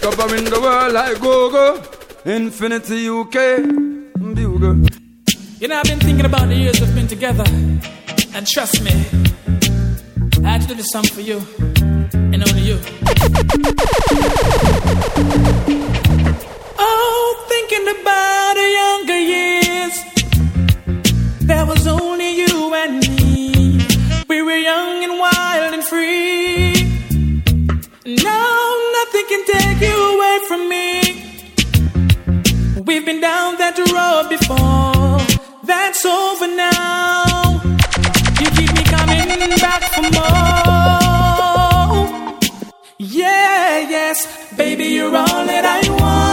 [0.00, 1.82] Covering the world like Google.
[2.24, 3.34] Infinity UK.
[4.34, 4.86] Bugle.
[5.58, 7.44] You know, I've been thinking about the years we've been together.
[8.34, 8.92] And trust me,
[10.44, 11.40] I had to do this song for you.
[12.12, 12.78] And only you.
[16.78, 19.94] Oh, thinking about the younger years.
[21.40, 23.80] There was only you and me.
[24.28, 24.99] We were young
[29.30, 30.86] can take you away from me.
[32.84, 35.20] We've been down that road before.
[35.62, 37.62] That's over now.
[38.40, 39.28] You keep me coming
[39.66, 40.40] back for more.
[42.98, 44.16] Yeah, yes,
[44.56, 46.29] baby, you're all that I want.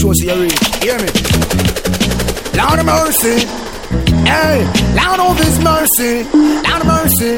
[0.00, 0.14] Piece.
[0.14, 0.58] Make sure see you read.
[0.82, 1.08] Hear me?
[2.56, 3.46] Lord of mercy.
[4.24, 6.24] Hey, Lord of His mercy.
[6.32, 7.36] Lord of mercy.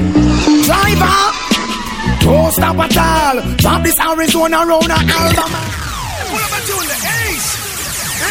[0.66, 1.32] Driver.
[2.20, 3.56] Don't stop at all.
[3.56, 5.52] Drop this Arizona round a album.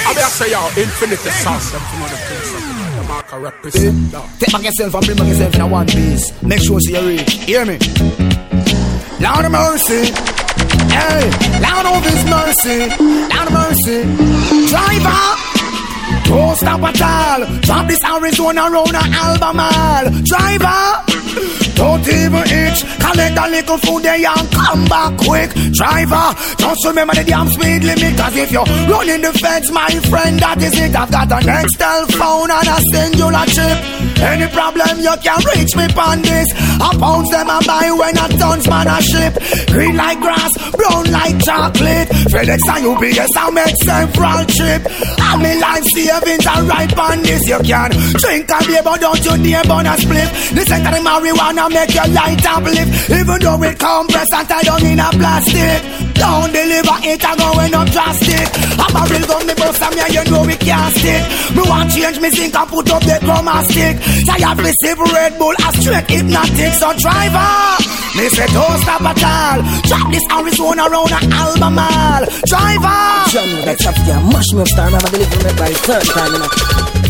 [0.03, 2.51] I mean, I say, yo, infinite sauce, them from other things.
[2.95, 4.11] The marker represent.
[4.11, 4.29] dog.
[4.39, 6.43] Take back yourself and bring back yourself in a one piece.
[6.43, 7.29] Make sure see you read.
[7.29, 7.77] Hear me?
[9.19, 10.31] Lord of mercy.
[10.91, 11.24] Hey,
[11.63, 12.79] Lord of His mercy.
[13.31, 14.00] Lord of mercy.
[14.72, 15.22] Driver.
[16.25, 17.59] Don't stop at all.
[17.62, 20.06] Drop this Arizona round a album all.
[20.30, 21.60] Driver.
[21.81, 22.86] Don't even itch.
[23.02, 25.50] Collect a little food there and come back quick.
[25.74, 26.30] Driver,
[26.62, 28.14] just remember the damn speed limit.
[28.22, 30.94] Cause if you're running the fence, my friend, that is it.
[30.94, 33.78] I've got an Nextel phone and a singular chip.
[34.22, 36.46] Any problem, you can reach me on this.
[36.78, 39.34] I pounds them and buy when a tons man a ship.
[39.74, 42.13] Green like grass, brown like chocolate.
[42.30, 44.81] FedEx and UPS, I make several trip.
[45.18, 47.42] I'm in life savings and right on this.
[47.50, 47.90] You can
[48.22, 50.30] drink and beer, but don't you dare burn a split.
[50.53, 53.09] The scent of the marijuana make your light uplift.
[53.09, 56.10] Even though it compressed and tied down in a plastic.
[56.21, 58.47] Don't deliver it, I going up drastic.
[58.77, 61.23] I'm a real gun, me bust and me, and you know we can't stick.
[61.57, 63.97] Me want change me zinc and put up the chroma stick.
[64.29, 66.73] Tired of receive Red Bull, a straight hypnotic.
[66.77, 67.49] So driver,
[68.13, 69.59] me say don't stop at all.
[69.89, 72.29] Drop this Arizona round a Albemarle.
[72.45, 73.01] Driver.
[73.33, 76.39] John, that traffic here, mash me up, star, never deliver me by third time, you
[76.39, 76.51] know.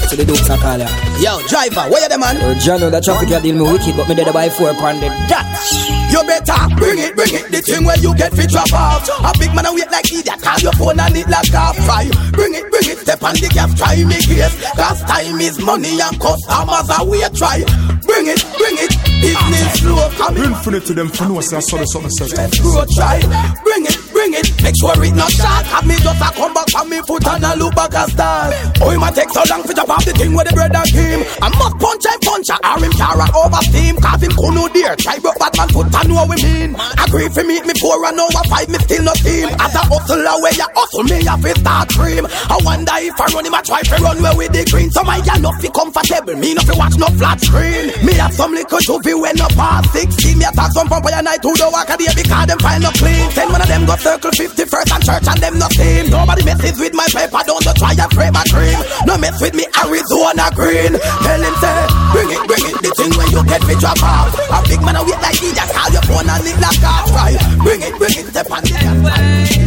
[0.07, 0.87] So the dukes are call ya.
[1.19, 2.35] Yo, driver, where you the man?
[2.43, 5.07] Oh, John, that traffic here deal me wicked, but me dead by four pound the
[5.27, 5.67] Dutch.
[6.11, 7.47] You better bring it, bring it.
[7.51, 9.00] The thing where you get fit drop off.
[9.09, 10.41] A big man a wait like idiot.
[10.41, 12.09] Call your phone and it like half fry.
[12.31, 12.97] Bring it, bring it.
[12.99, 14.55] Step on the gas, try me case.
[14.75, 17.63] Cause time is money and customers are we try.
[18.05, 18.93] Bring it, bring it.
[19.21, 19.79] Business ah.
[19.79, 20.43] slow coming.
[20.43, 22.37] Infinite to them for no say I saw the something.
[22.37, 23.19] Let's go try.
[23.63, 24.47] Bring it, bring it.
[24.61, 25.65] Make sure it not short.
[25.73, 28.53] Have me just a come back from me foot and a look back a star.
[28.81, 30.89] Oh, it might take so long to drop off the thing with the bread and
[30.93, 31.19] cream.
[31.41, 33.95] I must punch and punch a or him carry over steam.
[33.97, 34.95] Cause him no dare.
[34.95, 36.77] Try broke bad man foot and know we mean.
[37.01, 39.49] Agree for meet me four and over five, me still no team.
[39.57, 42.25] As a hustler where you hustle me, I fi start cream.
[42.29, 44.91] I wonder if I run him, I try to run where with the green.
[44.91, 47.89] So my gal not fi comfortable, me not fi watch no flat screen.
[48.05, 50.37] Me have some little juvie when no past 16.
[50.37, 53.25] Me attack some and night to the walk of the because them find no clean.
[53.31, 56.11] Ten one of them go circle 50 first and church and them nothing.
[56.11, 58.79] Nobody messes with my paper, don't go try and frame a cream.
[59.07, 60.91] No mess with me Arizona green.
[60.99, 61.79] Tell him say,
[62.11, 62.75] bring it, bring it.
[62.83, 64.35] The thing when you get me drop off.
[64.35, 66.93] A big man a wait like he just call your phone and it like a
[67.07, 67.31] try.
[67.63, 68.99] Bring it, bring it, step on the gas.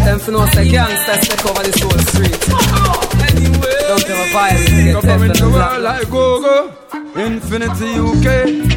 [0.05, 2.37] Them for no say gangsters take over this whole street.
[3.89, 6.01] Don't have a violence to get Covering tested the and world black.
[6.01, 6.65] like Google.
[7.15, 8.29] Infinity UK.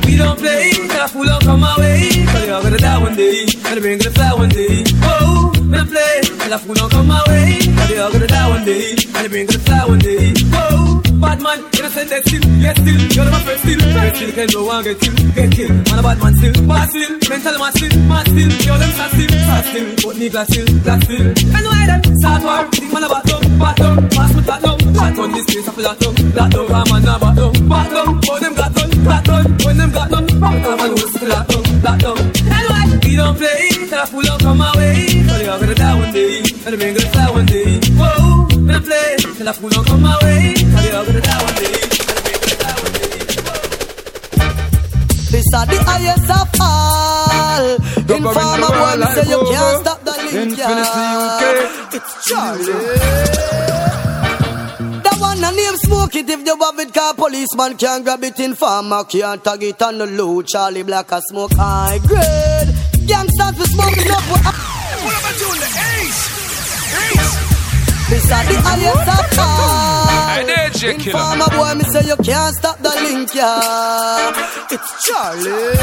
[0.06, 2.10] We don't play, and I fool don't come my way.
[2.32, 4.84] Cause you're gonna die one day, and the brain gonna fly one day.
[5.02, 7.60] Oh, don't play, and I fool don't come my way.
[7.60, 10.34] Cause you're gonna die one day, and the brain gonna fly one day.
[10.54, 13.02] Oh, bad man, innocent dead still, yes still.
[13.16, 15.76] You're my first still, first still can go and get killed, get killed.
[15.90, 18.52] Man a bad man still, bad still, mental man still, mad still.
[18.68, 21.28] Yo them sad still, sad still, but me glass still, glass still.
[21.28, 24.62] And why them sad war, think man a bad up, bad up, pass me that
[24.64, 24.78] now.
[24.96, 27.88] hot on this place, I feel that down, that down, I'm a back down, back
[27.92, 28.10] down.
[28.24, 29.46] When them got done, got done.
[29.66, 32.18] When them got done, back down, I know it's still that down, that down.
[32.56, 35.07] Anyway, we don't play, I pull up on my way.
[35.58, 37.80] You're gonna die one day, and man gonna fly one day.
[37.98, 40.54] Whoa, don't play, till I up on my way.
[40.54, 43.18] You're gonna die one day, and the man gonna one day.
[45.34, 47.66] This are the highest of all.
[48.06, 51.90] Informer boy, me say you can't stop the link, yeah.
[51.92, 52.74] It's Charlie.
[55.02, 58.40] That one a name smoke it if you have it car policeman can't grab it
[58.40, 62.76] informer can't tag it on the low Charlie Black a smoke high grade
[63.08, 64.67] Gangsters be smoking up
[65.40, 65.60] with What am I doing?
[65.60, 65.70] The
[66.02, 66.22] ace.
[66.98, 67.34] Ace.
[68.10, 71.20] This are the of all Hey, there, J Killer.
[71.20, 75.78] Informer boy me say you can't stop the link yeah It's Charlie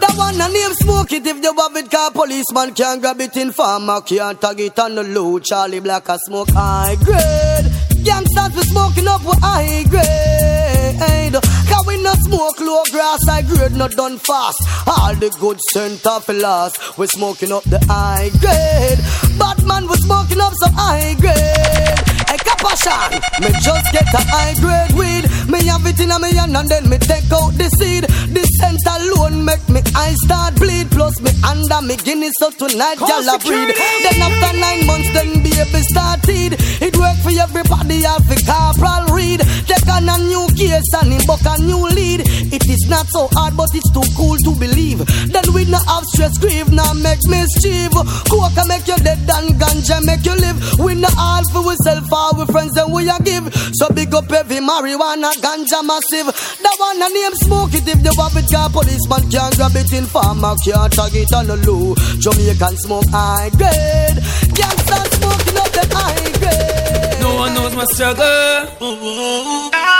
[0.00, 3.36] that one a name smoke it if you have it car policeman can't grab it
[3.36, 7.70] informer can't tag it on the low Charlie Black a smoke high grade
[8.06, 11.34] Gangsters be smoking up with high grade.
[11.68, 13.18] Cause we no smoke low grass?
[13.26, 14.58] High grade not done fast.
[14.86, 19.00] All the good center for last We smoking up the high grade.
[19.36, 24.92] Batman we smoking up some high grade Hey, Kapashan, me just get a high grade
[24.98, 25.24] weed.
[25.48, 28.04] Me have it in a me hand and then me take out the seed.
[28.34, 30.90] The scent alone make me eyes start bleed.
[30.90, 33.70] Plus me under me guinness so tonight y'all a breed.
[34.02, 36.58] Then after nine months, then baby started.
[36.82, 39.40] It work for everybody, all for corporal read.
[39.70, 42.26] Take on a new case and him book a new lead.
[42.50, 44.98] It is not so hard, but it's too cool to believe.
[45.30, 47.94] Then we no have stress, grieve, now make mischief.
[48.26, 50.58] Coke make you dead and ganja make you live.
[50.82, 53.44] We no all for self, all we friends and we a give.
[53.76, 56.32] So big up every marijuana, ganja massive.
[56.64, 59.92] That one a name smoke it if you have it, car policeman can't grab it
[59.92, 61.94] in farmer, can't tag it on the low.
[62.24, 64.18] Jamaican smoke high grade.
[64.56, 67.20] Can't Gangsta smoking up the high grade.
[67.20, 68.56] No one knows my struggle.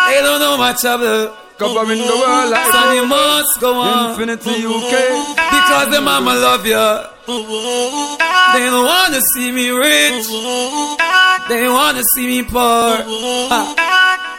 [0.09, 1.37] They don't know my trouble.
[1.59, 4.11] Covering the world like Son, you must go on.
[4.11, 4.93] Infinity UK.
[5.37, 11.06] Because the mama love ya They don't wanna see me rich.
[11.49, 12.59] They wanna see me poor.
[12.59, 13.87] Ah.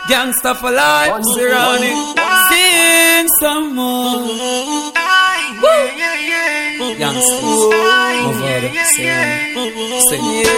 [0.09, 1.95] Gangsta for life, surrounding.
[2.49, 4.27] Sing some more.
[5.61, 5.87] Woo.
[6.97, 7.73] Gangsters, move
[8.95, 9.13] sing,
[10.09, 10.23] sing.
[10.23, 10.51] You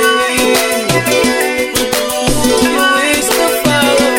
[3.06, 4.10] wish to follow.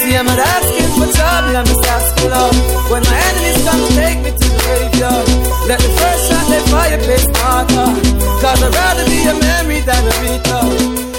[0.00, 2.56] See, I'm not asking for trouble, I'm just asking love.
[2.90, 5.26] When my enemies come to take me to the graveyard,
[5.68, 5.93] let the first shot they
[6.70, 7.88] fireplace marker.
[8.40, 10.62] Cause I'd rather be a memory than a meter.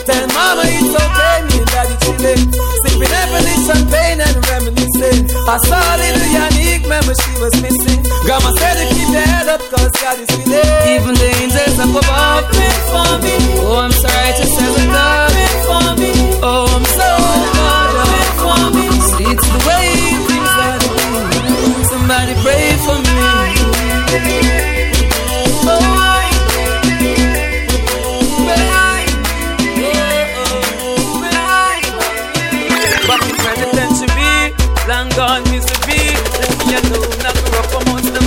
[0.06, 2.44] Tell mama it's okay, me and daddy chilling.
[2.86, 5.26] Sipping ebony champagne and reminiscing.
[5.50, 8.06] I saw little Yannick, remember she was missing.
[8.26, 10.70] Grandma said to keep your head up, cause God is with it.
[10.94, 13.36] Even the angels up above pray for me.
[13.66, 15.34] Oh, I'm sorry to say the God
[15.66, 16.14] for me.
[16.46, 17.10] Oh, I'm so
[17.58, 17.95] God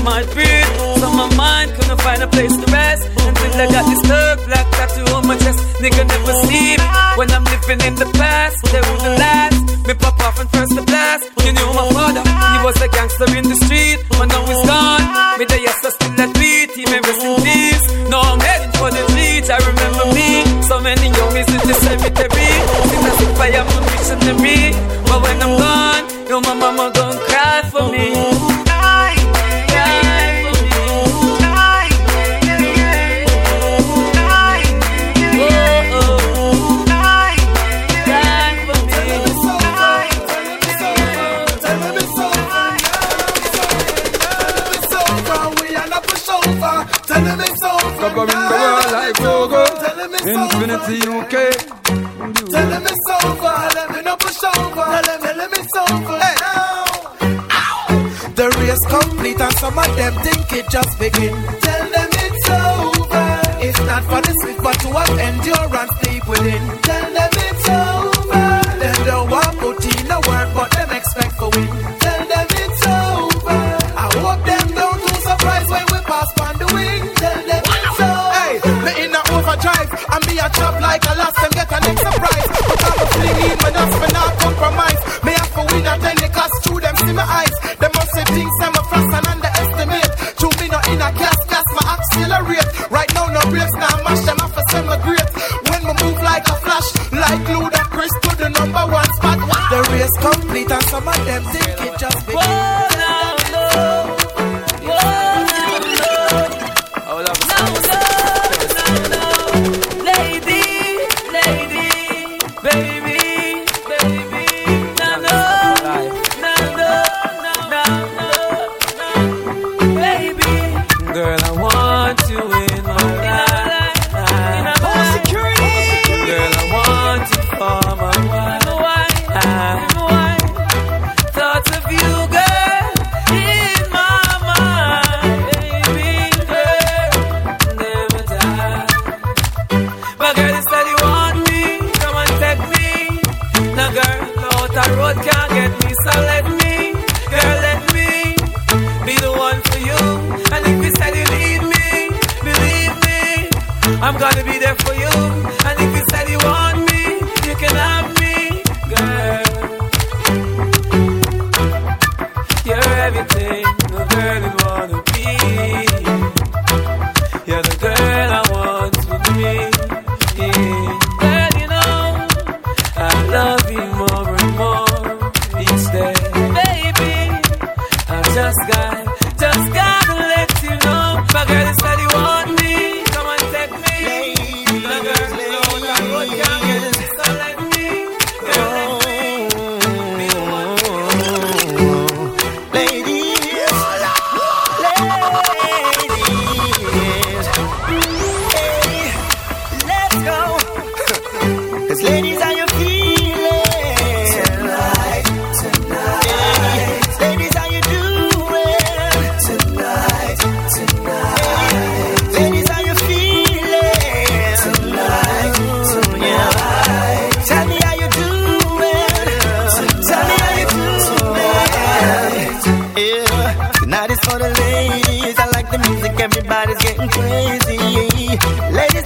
[0.09, 0.99] the mad.
[1.01, 3.05] So my mind couldn't find a place to rest.
[3.19, 5.59] Until I got this thug black tattoo on my chest.
[5.83, 6.81] Nigga never sleep.
[7.17, 9.61] When I'm living in the past, they wouldn't last.
[9.87, 11.25] Me pop off and first the blast.
[11.45, 13.99] You knew my father, he was a gangster in the street.
[14.11, 15.05] But now he's gone.
[15.39, 16.71] Me the yes, I still at beat.
[16.77, 17.85] He may rest in peace.
[18.09, 19.49] Now I'm heading for the streets.
[19.51, 20.45] I remember me.
[20.69, 22.51] So many youngies in the cemetery.
[22.89, 24.73] Seems as if I am a missionary.
[25.09, 25.78] But when I'm gone,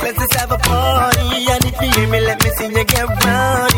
[0.02, 1.47] Let's just have a party.
[1.50, 3.71] And if you hear me, let me see you get round.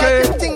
[0.00, 0.55] and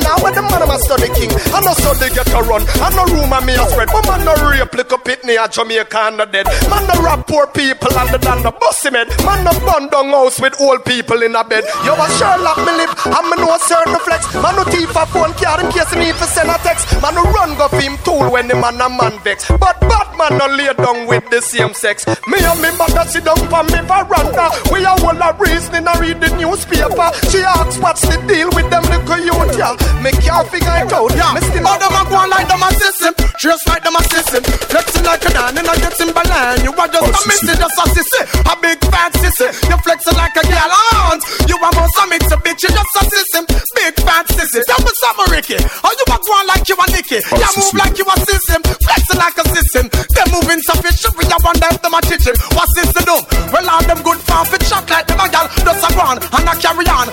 [0.00, 1.30] now when the man am a study king.
[1.52, 2.64] I know so they get a run.
[2.80, 3.88] I know room and me a spread.
[3.92, 6.46] But man no rape lick up it near Jamaica and the dead.
[6.68, 9.08] Man no rap poor people and the than the bossy man.
[9.24, 11.64] Man no bun down house with old people in a bed.
[11.84, 12.90] Yo, a Sherlock me lip.
[13.06, 14.28] I'm me know certain flex.
[14.34, 16.86] Man no thief a phone card in case me for send a text.
[17.02, 19.48] Man no run go film tool when the man a man vex.
[19.48, 22.06] But bad man no lay down with the same sex.
[22.28, 24.50] Me and me mother sit down for me veranda.
[24.72, 27.08] We a whole a reasoning I read the newspaper.
[27.30, 29.74] She asks what's the deal with them little youth, yeah.
[30.00, 31.12] Me can't figure it out.
[31.12, 31.36] Yeah.
[31.36, 33.12] Me still all them a go on like them a system.
[33.36, 34.42] Just like them a system.
[34.72, 36.64] Flexing like a dan and I get Timberland.
[36.64, 38.22] You are just oh, a missy, just a sissy.
[38.48, 39.48] A big fat sissy.
[39.68, 40.72] You flexing like a gal
[41.04, 41.20] aunt.
[41.44, 43.44] You are most a mix a bitch, you just a system.
[43.76, 44.64] Big fat sissy.
[44.64, 45.58] Tell me something, Ricky.
[45.60, 47.20] How you a go on like you a Nicky?
[47.20, 48.60] Oh, you move like you a system.
[48.64, 49.84] Flexing like a system.
[50.16, 51.12] They moving sufficient.
[51.20, 52.34] We a wonder if them a chicken.
[52.56, 53.16] What's this to do?
[53.52, 55.44] Well, all them good fit shot like them a gal.
[55.60, 57.12] Just a go on and a carry on.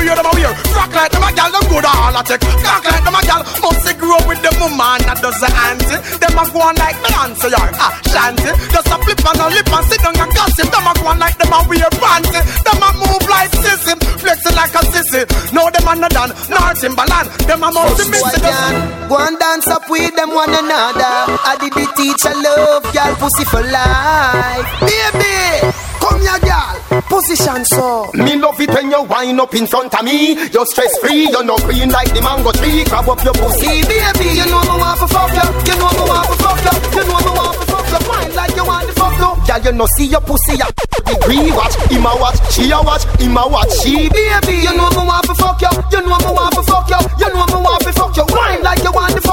[0.00, 0.52] So you them a wear.
[0.72, 1.50] Rock like them a gal.
[1.52, 2.40] Them good all a take.
[2.64, 3.42] Cock like them a gal.
[3.60, 6.00] Must they grow with them woman that does the auntie.
[6.16, 8.50] Them a go on like answer your ah shanty.
[8.72, 10.68] Just a flip and a lip and sit down and gossip.
[10.72, 12.40] Them a go on like them a wear panty.
[12.64, 13.92] Them a move like sissy.
[14.24, 15.22] Flexing like a sissy.
[15.52, 16.32] No them a no done.
[16.48, 17.28] Nor Timberland.
[17.44, 18.40] Them a multi missy.
[19.08, 21.12] Go and dance up with them one another.
[21.44, 24.64] I did the teacher love, girl, pussy for life.
[24.80, 25.36] Baby,
[26.00, 26.49] come here.
[27.10, 28.06] Position so.
[28.14, 30.38] Me love it when you wind up in front of me.
[30.54, 32.86] You're stress free, you're not green like the mango tree.
[32.86, 34.38] Grab up your pussy, baby.
[34.38, 35.42] You know me want to fuck you.
[35.42, 36.74] You know me want to fuck you.
[36.94, 38.00] You know me want to fuck you.
[38.06, 39.30] Wine like you want to fuck you.
[39.42, 40.70] Girl, you know see your pussy a
[41.02, 41.74] degree watch.
[41.90, 43.74] Him a watch, she a watch, him a watch.
[43.82, 45.72] She baby, you know me want to fuck you.
[45.90, 47.00] You know me want to fuck you.
[47.18, 48.26] You know me want to fuck you.
[48.30, 49.29] Wine like you want to fuck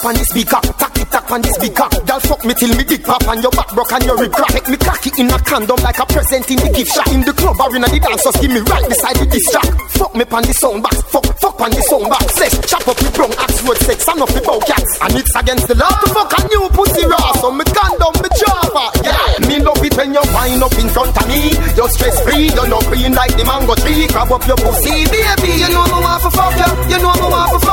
[0.00, 1.88] tock on the speaker, tack tick tock on the speaker.
[2.08, 4.52] Girl, fuck me till me dick pop and your back broke and your rib crack.
[4.56, 7.08] Make me cocky in a condom like a present in the gift shop.
[7.12, 9.68] In the club or in the dance, just give me right beside the disc track.
[10.00, 12.24] Fuck me pan the sound box, fuck, fuck on the sound box.
[12.32, 14.92] Flesh, chop up me brown axe word sex, I'm not the bow cats.
[15.04, 17.32] And it's against the law to fuck a new pussy raw.
[17.44, 18.84] So me condom, me java.
[19.04, 21.52] Yeah, me love it when you wind up in front of me.
[21.76, 24.08] You're stress free, you're not green like the mango tree.
[24.08, 25.60] Grab up your pussy, baby.
[25.60, 26.70] You know me want to fuck you.
[26.88, 27.69] You know me want to fuck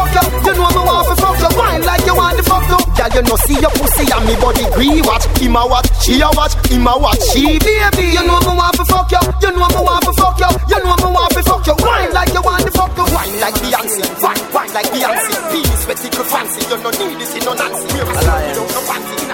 [3.17, 3.23] you.
[3.25, 5.25] Know see your pussy and me body green watch.
[5.41, 7.21] Him a watch, she a watch, him a watch.
[7.33, 9.21] She baby, you know me want to fuck you.
[9.41, 10.49] You know me want to fuck you.
[10.69, 11.75] You know me want to fuck you.
[11.81, 13.05] Wine like you want to fuck you.
[13.09, 14.05] Wine like Beyonce.
[14.21, 15.33] Wine, wine like Beyonce.
[15.49, 16.61] Penis, sweaty, fancy.
[16.69, 17.87] You no need this in no Nancy.
[17.93, 18.77] We're a.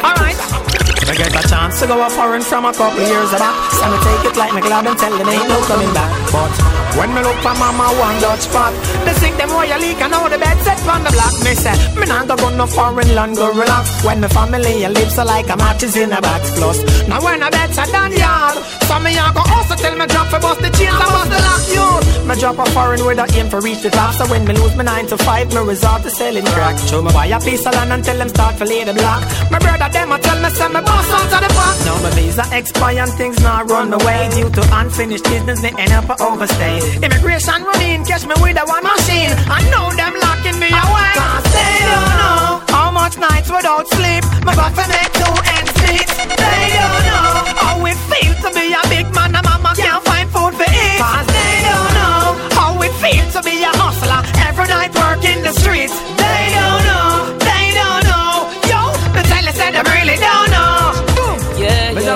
[0.04, 0.38] Alright.
[1.04, 1.43] I get a
[1.74, 3.72] chance to go a foreign from a couple years back.
[3.72, 6.12] So me take it like me glad and tell them ain't no coming back.
[6.32, 6.52] But
[6.98, 8.74] when me look for mama one Dutch spot,
[9.06, 11.34] they think them oil leak and now the bed set on the block.
[11.44, 14.04] Me say, me not go go no foreign land, go relax.
[14.06, 16.78] When my family live so like a matches in a box plus.
[17.08, 20.28] Now when I bet I done yard, so me I go also tell me drop
[20.28, 21.88] for bust the chains and bust the lock you.
[22.28, 24.14] Me drop a foreign with a aim for reach the top.
[24.16, 26.78] So when me lose me nine to five, me resort to selling crack.
[26.88, 29.22] Show me buy a piece of land and tell them start to lay the block.
[29.50, 31.63] My brother them a tell me say me boss out of the.
[31.86, 35.62] Now my visa expire and things not run away due to unfinished business.
[35.62, 36.80] They end up overstay.
[37.04, 39.32] Immigration run in, catch me with a one machine.
[39.52, 41.12] I know them locking me away.
[41.20, 44.24] Cause they don't know how much nights without sleep.
[44.46, 46.10] My got to make two ends meet.
[46.40, 50.28] They don't know how it feels to be a big man and mama can't find
[50.32, 50.98] food for eat.
[51.04, 52.24] Cause they don't know
[52.58, 56.23] how it feels to be a hustler every night working the streets.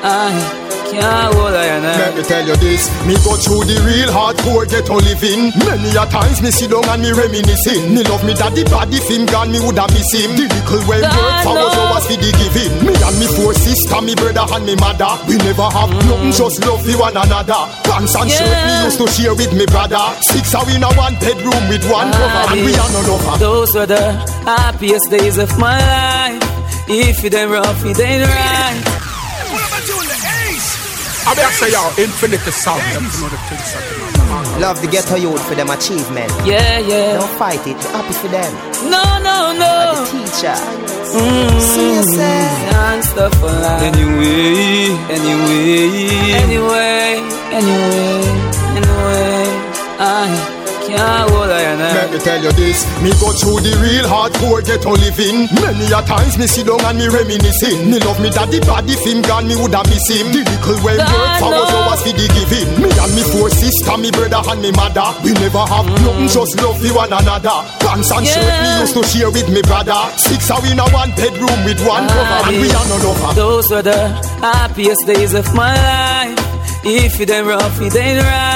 [0.03, 0.64] I
[0.99, 4.67] can't hold I and Let me tell you this, me go through the real hardcore
[4.67, 5.51] ghetto living.
[5.65, 7.93] Many a times me sit down and me reminiscing.
[7.93, 10.35] Me love me daddy body film gone, me woulda miss him.
[10.35, 11.81] The little way work for was knows.
[11.81, 12.73] always for the giving.
[12.85, 15.11] Me and me four sister, me brother and me mother.
[15.27, 17.61] We never have nothing, just love for one another.
[17.85, 20.03] Pants and shirt me used to share with me brother.
[20.31, 23.35] Six are in a one bedroom with one ah, cover, and we are no lover.
[23.39, 24.13] Those were the
[24.45, 26.43] happiest days of my life.
[26.87, 28.94] If it ain't rough, it ain't right.
[31.27, 32.81] I be say y'all infinite sound.
[32.81, 33.97] To know the things that them
[34.29, 34.59] are.
[34.59, 36.31] Love the ghetto youth for them achievement.
[36.45, 37.17] Yeah, yeah.
[37.17, 38.53] Don't fight it, be happy for them.
[38.89, 40.05] No, no, no.
[40.05, 40.53] Teacher.
[40.53, 41.59] Mm-hmm.
[41.59, 42.73] See yourself.
[42.75, 43.81] And stuff for life.
[43.81, 48.21] Anyway, anyway, anyway, anyway,
[48.77, 49.45] anyway.
[49.97, 50.54] I
[50.95, 54.95] can't I and Let me tell you this, me go through the real hardcore ghetto
[54.95, 55.51] living.
[55.59, 57.91] Many a times me sit down and me reminiscing.
[57.91, 60.31] Me love me daddy body film gone, me woulda miss him.
[60.31, 62.69] The little way work for was always for the giving.
[62.79, 65.07] Me and me four sister, me brother and me mother.
[65.23, 65.99] We never have mm.
[65.99, 67.57] nothing, just love for one another.
[67.83, 69.99] Pants and shirt me used to share with me brother.
[70.15, 73.31] Six are in a one bedroom with one cover, and we are no lover.
[73.35, 74.07] Those were the
[74.39, 76.39] happiest days of my life.
[76.87, 78.54] If it ain't rough, it ain't right.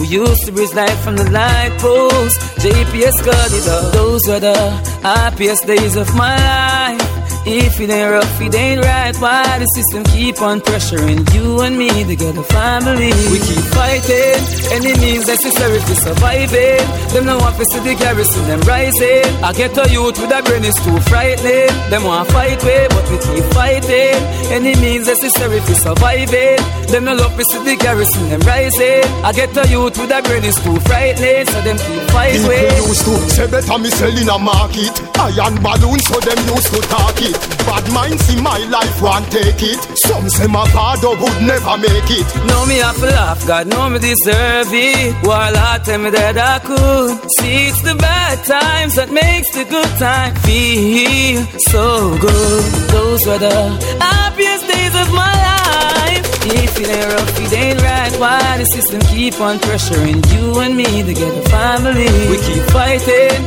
[0.00, 2.40] We used to breeze light from the light post.
[2.62, 3.92] JPS got it up.
[3.92, 4.70] Those were the
[5.02, 7.17] happiest days of my life.
[7.48, 9.16] If it ain't rough, it ain't right.
[9.16, 13.08] Why the system keep on pressuring you and me to get a family?
[13.32, 14.36] We keep fighting,
[14.76, 16.84] any means necessary for surviving.
[17.16, 19.24] Them no want to see the garrison, them rising.
[19.40, 21.72] I get a youth with a brain is too frightening.
[21.88, 24.20] Them want fight way, but we keep fighting.
[24.52, 26.60] Any means necessary for surviving.
[26.92, 29.08] Them no love to see the garrison, them rising.
[29.24, 32.68] I get a youth with a brain is too frightening, so them keep fight way.
[32.68, 36.70] People used to say better me sell in a market Iron balloon so them used
[36.74, 41.10] to talk it Bad minds in my life want take it Some say my father
[41.10, 45.14] would never make it Know me have to laugh, God know me deserve it.
[45.26, 47.10] While I tell me that I could.
[47.38, 52.64] See, it's the bad times that makes the good time feel so good.
[52.90, 53.58] Those were the
[54.00, 56.24] happiest days of my life.
[56.48, 58.12] If it ain't rough, it ain't right.
[58.18, 62.08] Why the system keep on pressuring you and me to get a family?
[62.30, 63.40] We keep fighting,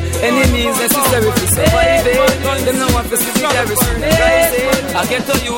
[0.53, 2.65] means necessary for surviving.
[2.65, 3.80] Them no see the garrison rising.
[4.93, 5.55] I get to you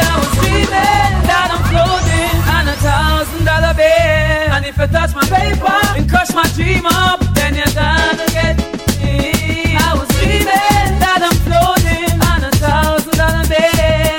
[0.00, 2.68] I was dreaming that I'm floating on.
[2.68, 7.66] A thousand dollar And if touch my paper and crush my dream up Then you're
[7.74, 8.56] done again
[9.76, 13.44] I was dreaming that I'm floating on a thousand dollar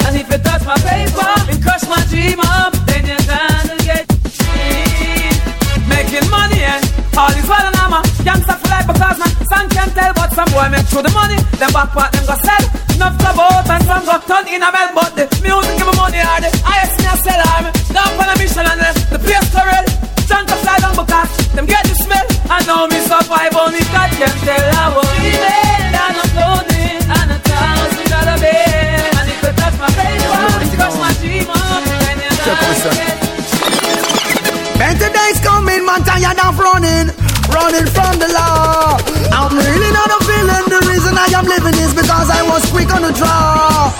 [0.05, 3.23] And if I touch my paper and crush my dream up Then you're
[5.89, 6.83] Making money and
[7.17, 7.72] all is
[10.33, 12.63] some boy make through the money, them back part them go sell.
[12.97, 15.93] Enough club out and some go turn in a bell, but the music give me
[15.93, 17.41] money are the highest me a sell.
[17.53, 18.81] I'm down on a mission and
[19.13, 19.93] the place correct.
[20.25, 22.25] Drunk a fly down because them get the smell.
[22.49, 27.29] I know me survive only God can tell I was feeling and I'm clothing and
[27.29, 29.13] a thousand dollar bill.
[29.21, 31.61] And if you touch my face, touch my dream up.
[34.81, 37.07] Better days coming, man, tired of running,
[37.53, 38.52] running from the law.
[42.83, 43.93] I was quick on the draw.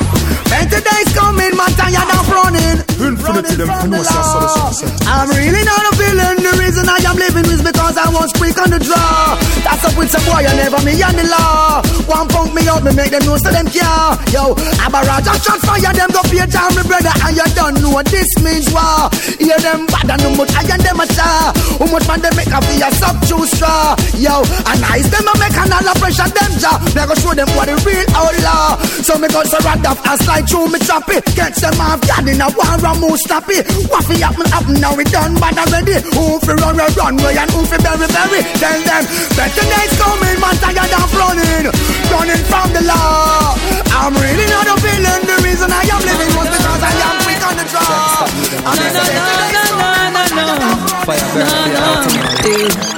[0.50, 2.78] Better days coming, man, tired of running.
[3.00, 4.72] Infinity, them from the know so- so- law.
[4.72, 6.36] so- so- I'm really not a villain.
[6.43, 9.38] The reason I am living is because I was quick on the draw.
[9.63, 11.82] That's up with some boy, I never me on the law.
[12.06, 14.12] One punk me out, me make them know so them care.
[14.36, 18.06] Yo, Abaraja shot fire, them go pay down me brother, and you don't know what
[18.12, 19.08] this means war.
[19.39, 21.56] Hear them bad and how much I and them a star.
[21.56, 23.95] How much man they make a feel sub two straw.
[24.19, 26.78] Yo, and ice them a make and all pressure them jaw.
[26.91, 28.76] Me go show them what the real outlaw.
[28.99, 31.23] So me go so rad off and slide through me choppy.
[31.39, 33.63] Catch them off guard in a war and move snappy.
[33.88, 36.04] Waffy happen happen now we done bad already.
[36.12, 38.41] Who fi run run run way and who fi bury bury.
[38.60, 39.04] Tell them
[39.39, 41.66] better days coming, man tired of running,
[42.10, 43.54] running from the law.
[43.94, 45.22] I'm really not a villain.
[45.30, 48.26] The reason I am living was because I am quick on the draw.
[48.66, 50.72] I'm No, no, no, no, no, no, no.
[51.06, 51.94] Fire No, burn, no.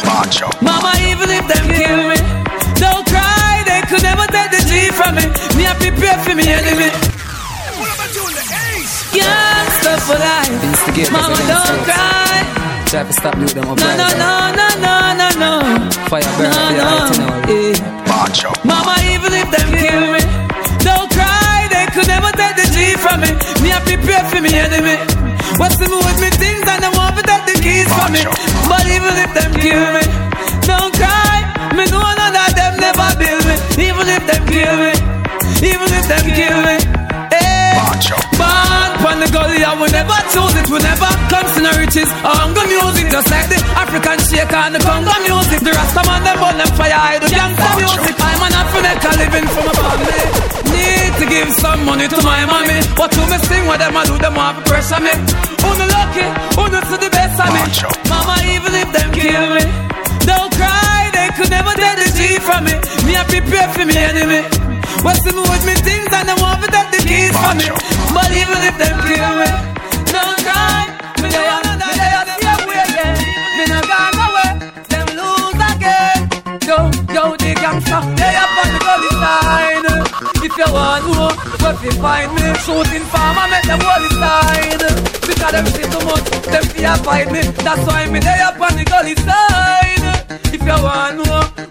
[0.08, 0.50] fire.
[0.62, 2.18] Mama, even if them kill me,
[2.80, 3.64] don't cry.
[3.66, 5.26] They could never take the G from me.
[5.58, 6.90] Me, I prepare for me enemy.
[9.16, 10.64] Gangsta for life.
[10.64, 11.46] Instigate, Mama, that's why.
[11.46, 11.86] Mama, don't instigate.
[11.86, 12.65] cry.
[12.86, 15.52] Try to stop do them No, no, no, no, no, no, no.
[16.08, 16.88] Fire burn, No, fire no.
[17.10, 17.74] itinerary.
[17.74, 17.92] Eh.
[18.64, 20.22] Mama, even if them kill me,
[20.86, 21.68] don't cry.
[21.74, 23.32] They could never take the G from me.
[23.62, 24.96] Me, I prepare for me enemy.
[25.60, 28.22] What's the move with me things and they want to take the keys from me.
[28.70, 30.04] But even if them kill me,
[30.64, 31.42] don't cry.
[31.76, 33.56] Me know none of them never build me.
[33.82, 34.94] Even if them kill me,
[35.68, 36.78] even if them kill me.
[37.96, 40.68] Born pon the gully, I will never choose it.
[40.68, 41.08] We never
[41.56, 42.12] to no riches.
[42.20, 45.64] Hunger music, just like the African shaker and the Congo music.
[45.64, 48.16] The Rasta man, them burn them fire, I do gangsta music.
[48.20, 50.24] I'm an African living from a family.
[50.76, 52.84] Need to give some money to my mommy.
[53.00, 55.16] What to me sing, what them I do, them have pressure me.
[55.64, 56.28] Who the lucky,
[56.60, 57.64] who the to the best of me.
[58.12, 59.64] Mama, even if them kill me,
[60.28, 62.76] don't cry, they could never take the G from me.
[63.08, 64.65] Me, I prepare for me enemy.
[65.06, 67.70] What's the move with me things and want to take the keys from me.
[68.10, 69.46] But even if them kill me,
[70.42, 70.90] cry.
[71.22, 71.30] Me
[72.66, 73.06] me.
[73.54, 74.50] Me no away,
[74.90, 76.26] them lose again.
[77.38, 79.86] The gangster, they up on the side.
[80.42, 83.86] If you want more, where you find me, shooting farmer, make them
[84.18, 84.90] side.
[85.22, 87.42] Because them see too much, them fear fight me.
[87.62, 89.85] That's why me they up on the gully side.
[90.66, 91.22] You want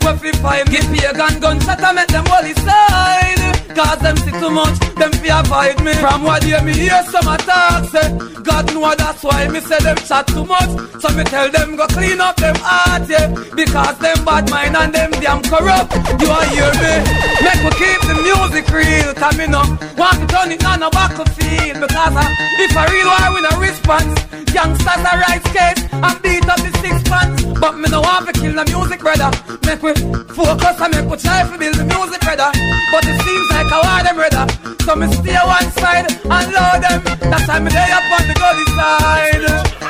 [0.04, 3.74] where you find me, give a gun, gunshot, I make them holy side.
[3.74, 5.94] Cause them see too much, them fear fight me.
[5.94, 8.06] From what you me hear some attacks, say,
[8.44, 10.70] God know that's why me say them chat too much.
[11.00, 13.26] So me tell them go clean up them heart, yeah.
[13.56, 15.90] Because them bad mind and them damn corrupt.
[16.22, 16.94] You are hear me?
[17.42, 19.66] Make we keep the music real, cause me no
[19.98, 21.80] want to turn it on a battlefield.
[21.82, 22.30] Because uh,
[22.62, 24.14] if a real war we no response,
[24.54, 27.42] youngsters are right case and beat up the six pants.
[27.58, 29.30] But me no want to kill the music, brother.
[29.66, 29.92] Make we
[30.32, 32.50] focus and make we try to build the music, brother.
[32.90, 34.44] But it seems like I want them, brother.
[34.84, 37.00] So me stay one side and load them.
[37.30, 39.44] That's why me day up on the gully side.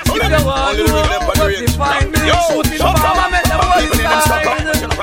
[0.06, 0.90] If you want to
[1.26, 2.18] what you find me,
[2.50, 3.88] shooting farm and make them gully
[4.26, 4.46] side.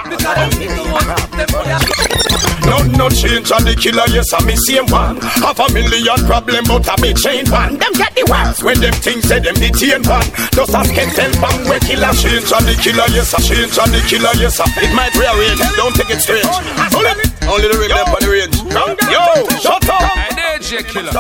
[0.10, 4.56] Because them too much, them fear No, no change on the killer, yes, I'm the
[4.68, 5.18] same one.
[5.42, 7.78] Half a million problem, but I'm a chain one.
[7.78, 10.28] Them get the worst when them things say them detain one.
[10.54, 13.90] Just ask a skeleton bang where killer change on the killer, yes, I change on
[13.92, 14.66] the killer, yes, I.
[14.82, 16.46] It might rearrange, don't take it strange.
[16.94, 17.12] Only,
[17.50, 18.56] only the real up on the range.
[19.10, 19.26] Yo,
[19.60, 20.02] shut up.
[20.62, 21.12] DJ Killer.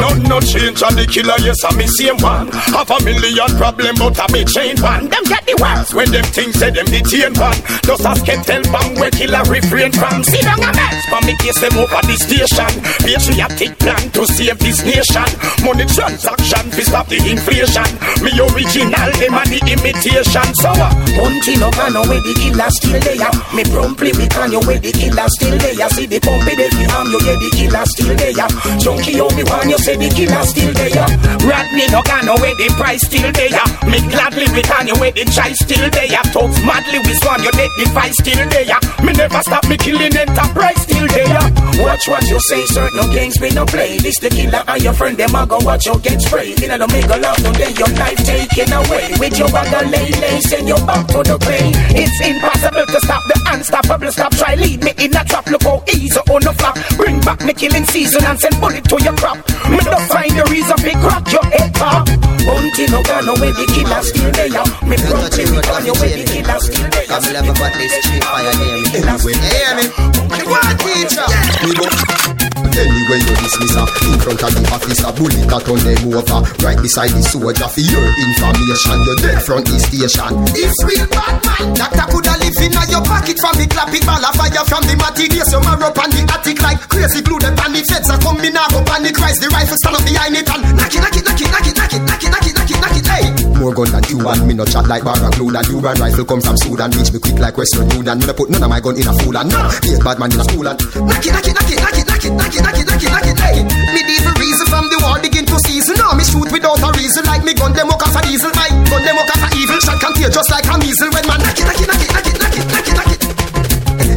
[0.00, 2.50] No, no change on the killer, yes, I'm the same one.
[2.74, 5.06] Half a million problem, but I'm a chain one.
[5.06, 7.58] Them get the worst when them things say them detain one.
[7.86, 10.24] Just a skeleton bang where killer refrain from.
[10.26, 12.72] See down a mess, for me case them over the station.
[13.06, 15.28] Patriotic plan to save this nation.
[15.62, 17.88] Money transaction, fi stop the inflation.
[18.24, 20.48] Me original, them are the imitation.
[20.58, 23.30] So, uh, Punching up and away the killer still there.
[23.54, 25.88] Me promptly we can you where the killer still there.
[25.94, 28.48] See the pump if you yeah the killer still there.
[28.82, 31.04] Chunky you me want you say the killer still there.
[31.44, 33.64] Rodney no gone where the price still there.
[33.84, 36.24] Me gladly return you where the choice still there.
[36.32, 38.80] Talk madly with one, your dead device still there.
[39.04, 41.44] Me never stop me killing enterprise still there.
[41.84, 42.88] Watch what you say, sir.
[42.96, 44.00] No games, me no play.
[44.00, 46.64] This the killer and your friend, them I go watch you get sprayed.
[46.64, 49.12] In a make a love, no day your life taken away.
[49.20, 51.76] With your bag of lay, lay, send you back to the pain.
[51.92, 54.12] It's impossible to stop the unstoppable.
[54.16, 55.44] Stop, try lead me in a trap.
[55.52, 56.72] Look how easy oh, on the flop.
[56.96, 59.36] Bring back me killing season and send bullet to your crop.
[59.74, 62.06] Me don't find the reason to crack your head top.
[62.46, 64.62] Bounty no gun away the killer still there.
[64.86, 67.06] Me broke me gun away the killer still there.
[67.10, 69.84] Come level but this street fire near me Anyway, hear me
[70.46, 72.33] What teacher?
[72.74, 76.80] Anyway, you dismiss her In front of the officer Bullet that on them over Right
[76.82, 81.70] beside the soldier For your information You're dead front the station It's real bad man
[81.78, 85.54] Doctor coulda live in your pocket From the clap it ball fire From the materials
[85.54, 88.50] You marrow up on the attic Like crazy glue Them on the feds are coming
[88.50, 91.22] now Go panic rise The rifle stand up behind it And knock it, knock it,
[91.22, 93.24] knock it, knock it, knock it, knock it, knock it, knock it, hey
[93.62, 96.58] More gun than Cuban Me no chat like Barra Glue And Cuban rifle come from
[96.58, 99.06] Sudan Reach me quick like Western Union Me no put none of my gun in
[99.06, 99.62] a fool And no,
[100.02, 100.74] bad man in a school And
[101.06, 103.04] knock it, knock it, knock it, knock it, knock it, knock it, knock it, knock
[103.04, 103.60] it, knock it, hey
[103.92, 107.44] Medieval reason from the war begin to season Now me shoot without a reason Like
[107.44, 110.00] me gun them walk off a diesel My gun them walk off a evil Shot
[110.00, 112.56] contagious like a measle When man knock it, knock it, knock it, knock it, knock
[112.56, 113.34] it, knock it, knock it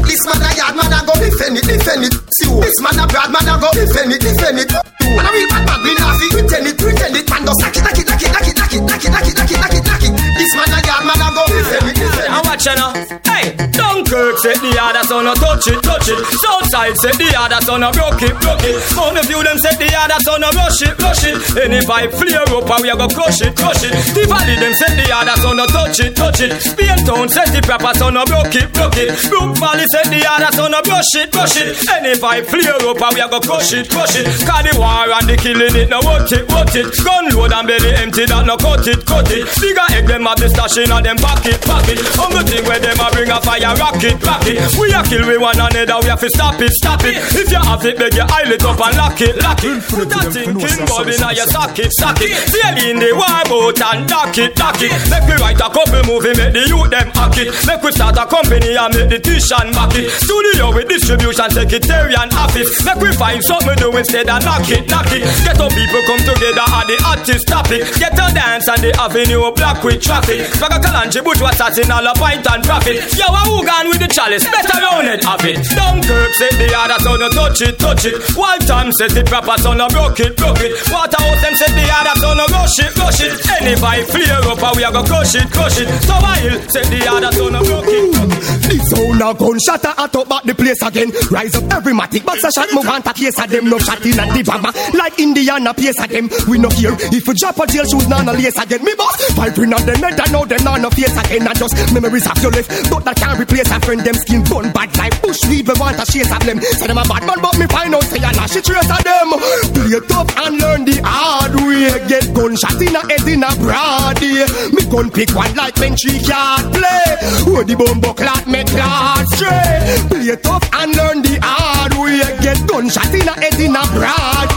[0.08, 2.16] this man a yard man a go defend it, defend it.
[2.40, 2.64] See who?
[2.64, 4.72] This man a bad man a go defend it, defend it.
[4.72, 7.28] Man a real bad man, we not fi pretend it, pretend it.
[7.28, 9.76] Man just knock it, knock it, knock it, knock it, knock it, knock it, knock
[9.76, 10.14] it, knock it.
[10.40, 12.32] This man a yard man a go defend it, defend it.
[12.32, 12.92] Now watch you now.
[13.28, 14.77] Hey, Dunkirk said the
[15.08, 16.20] son touch it, touch it.
[16.44, 18.76] Southside said the other son no broke it, broke it.
[18.92, 21.40] Mountain View them said the other son rush it, rush it.
[21.56, 23.96] Any pipe flare up and we a go crush it, crush it.
[24.12, 26.52] The Valley them said the other son touch it, touch it.
[26.60, 29.16] Spain Town said the proper son no broke it, broke it.
[29.32, 31.80] Brook Valley said the other son no brush it, brush it.
[31.88, 34.28] Any pipe flare up and we a go crush it, crush it.
[34.44, 36.92] Cause the war and the killing it no what it, what it.
[37.00, 39.48] Gun load and belly empty that no cut it, cut it.
[39.56, 42.00] Bigger egg them have the stash in and them pocket, pocket.
[42.20, 44.60] Only thing where them a bring a fire rocket, rocket.
[44.76, 47.18] We a kill we one another, we have to stop it, stop it.
[47.38, 49.78] If you have it, beg your it up and lock it, lock it.
[49.86, 52.34] Put that thing king bulb in your socket, socket.
[52.50, 54.90] Sail in the war boat and dock it, dock it.
[55.10, 57.54] Make we write a couple movie, make the youth them hack it.
[57.70, 60.10] Make we start a company and make the tuition back it.
[60.18, 62.82] Studio with distribution, secretarian office.
[62.82, 65.22] Make we find something do instead of knock it, knock it.
[65.46, 67.86] Get up people come together and the artist stop it.
[68.02, 70.50] Get a dance and the avenue block with traffic.
[70.58, 72.98] Baga Kalanchi, Bush was in all a pint and profit.
[73.14, 74.44] Yo, a who gone with the chalice?
[74.48, 75.60] Better round it, have it.
[75.76, 78.16] Dunkirk said the other son no touch it, touch it.
[78.36, 80.74] Walton said the proper son no broke it, broke it.
[80.88, 83.34] Waterhouse them said the other son no rush it, rush it.
[83.62, 85.88] Any vibe flare up and we a go crush it, crush it.
[86.08, 88.48] So while said the other son no broke it.
[88.68, 91.12] This sound a gunshot a hot up back the place again.
[91.32, 93.70] Rise up every matic, but a shot move on to case of them.
[93.70, 94.72] No shot in and the bama.
[94.94, 96.30] Like Indiana pace of them.
[96.48, 96.96] We no here.
[97.12, 98.84] If you drop a jail shoes, none a lace again.
[98.84, 99.16] Me boss,
[99.58, 101.48] in on them head and now them none no face again.
[101.48, 102.68] And just memories of your life.
[102.90, 104.02] But that can't replace a friend.
[104.02, 105.66] Them skin bun bad like bush weed.
[105.68, 106.62] We want a chase of them.
[106.62, 109.02] Say them a bad man, but me find out say a lash it trace of
[109.02, 109.30] them.
[109.74, 111.90] Play tough and learn the hard way.
[112.06, 114.22] Get gunshot in a head in a broad.
[114.22, 117.10] Me gun pick one like Mentry can't play.
[117.50, 120.06] Where the bumbo clot me clot straight.
[120.14, 122.22] Play tough and learn the hard way.
[122.46, 124.54] Get gunshot in a head in a broad.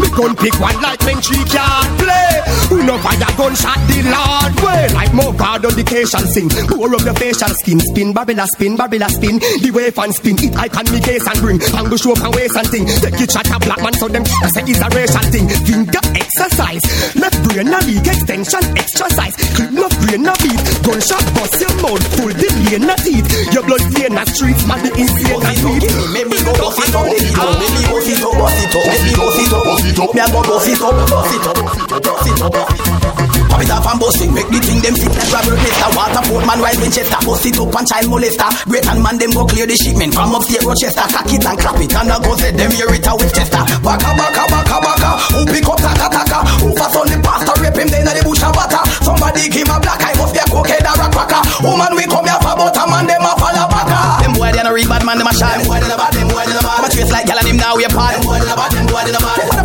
[0.00, 2.30] Me gun pick one like Mentry can't play.
[2.74, 4.90] Who no fire gunshot the Lord way.
[4.92, 6.50] Like more God education sing.
[6.66, 7.78] Pour up the facial skin.
[7.78, 9.38] Spin, Babylon spin, Babylon spin.
[9.38, 10.36] The wave and spin.
[10.42, 11.62] It I can me case and bring.
[11.62, 12.84] Angle show and waist and thing.
[12.98, 15.46] Take it shot a black man so them I say it's a racial thing.
[15.64, 16.82] Finger exercise.
[17.14, 19.34] Left brain a leak extension exercise.
[19.54, 20.60] Clip no brain a beat.
[20.82, 22.34] Gunshot bust your mouth full.
[22.34, 23.54] The lane a teeth.
[23.54, 24.66] Your blood stain a streets.
[24.66, 25.86] Man the insane a sweet.
[26.10, 29.38] Make me go bust it up, make me bust it up, bust it up, bust
[29.38, 30.07] it up, bust it up.
[30.14, 32.52] Me a go bust it up, bust it up, bust it up, bust it up,
[32.52, 33.48] bust it up.
[33.48, 35.88] Pop it off and bust it, make the thing them sick like Robert Nesta.
[35.96, 38.48] Waterford man rise Winchester, bust it up and child molester.
[38.68, 41.04] Great and man them go clear the shipment from upstate Rochester.
[41.12, 43.62] Cock it and clap it and a go say them hear it a with Chester.
[43.80, 47.76] Baka baka baka baka, who pick up taka taka, who fast on the pastor rape
[47.76, 48.82] him then the bush a butter.
[49.04, 51.40] Somebody give him a black eye, must be a cokehead or a cracker.
[51.64, 54.24] Woman we come here for but a man them a follow baka.
[54.24, 55.56] Them boy they no real bad man them a shy.
[55.56, 56.84] Them boy they no bad, them boy they no bad.
[56.84, 58.12] A trace like gyal and him now we a pod.
[58.12, 59.57] Them boy they no bad, them boy they no bad.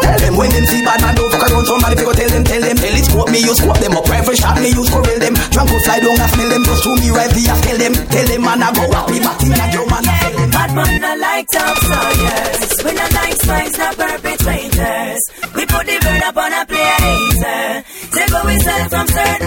[0.00, 2.44] Tell them when them see bad man don't fuck around somebody fi go tell them,
[2.44, 4.08] tell them, tell it squat me, you squat them up.
[4.08, 5.34] Rifle shot me, you squirrel them.
[5.52, 7.56] Drunk fly down and smell them, just to me right there.
[7.60, 10.34] Tell them, tell them man I go happy, but in a your man I tell
[10.36, 10.50] them.
[10.50, 12.70] Bad man not like top sawyers.
[12.84, 15.22] We not like spies, not perpetrators.
[15.54, 17.80] We put the bird up on a plate.
[18.10, 19.39] Take we sell from certain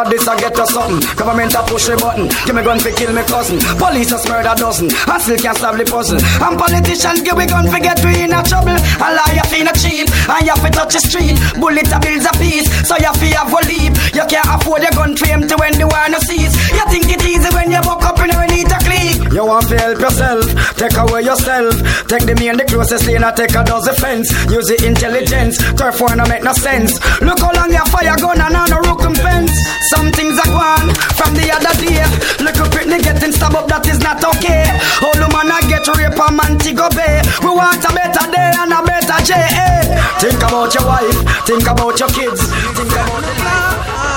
[0.00, 0.96] Cause this I get to something.
[1.12, 2.24] Government a push a button.
[2.48, 3.60] Give me gun for kill me cousin.
[3.76, 4.88] Police has murder dozen.
[5.04, 6.16] I still can't solve the puzzle.
[6.16, 8.80] And politicians give me gun for get we in a trouble.
[8.80, 10.08] A liar fi no cheat.
[10.24, 11.36] And you fi touch the street.
[11.60, 12.64] Bullet a bills a piece.
[12.88, 13.92] So you fi have a leave.
[14.14, 16.54] You can't afford your gun frame to when the war no cease.
[16.74, 19.22] You think it easy when you buck up in a need a clique.
[19.32, 20.44] You want to help yourself.
[20.74, 21.74] Take away yourself.
[22.10, 24.26] Take the me in the closest lane and take a dozen fence.
[24.50, 25.58] Use the intelligence.
[25.78, 26.98] Turf war no make no sense.
[27.22, 29.54] Look how long your fire gun and rookin fence.
[29.94, 32.02] Some things are gone from the other day.
[32.42, 34.66] Little Britney getting stabbed up, that is not okay.
[35.06, 37.22] All the man I get rape a man to go bay.
[37.42, 39.00] We want a better day and a better
[39.32, 40.00] eh?
[40.20, 42.42] Think about your wife, think about your kids,
[42.76, 44.09] think about the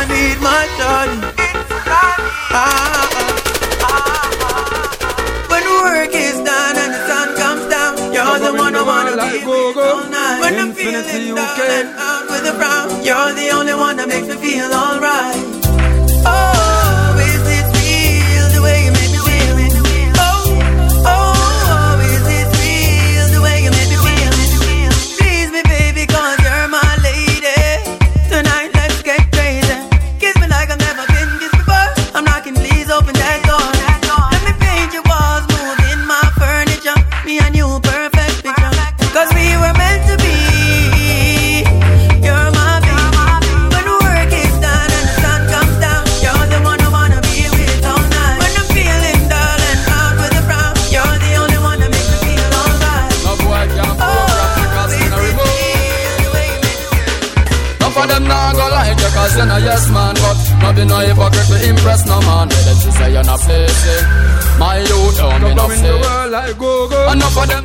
[0.00, 1.20] I need my darling.
[1.84, 3.04] Ah, ah.
[5.52, 9.44] When work is done and the sun comes down, you're the one I wanna be
[9.44, 10.40] with all night.
[10.40, 14.26] When I'm feeling down and out with a frown, you're the only one that makes
[14.26, 15.49] me feel alright.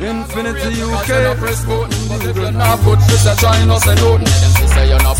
[0.02, 3.96] Infinity UK You're press button But if you're not good she say say nothing.
[3.96, 5.16] Them she say you're not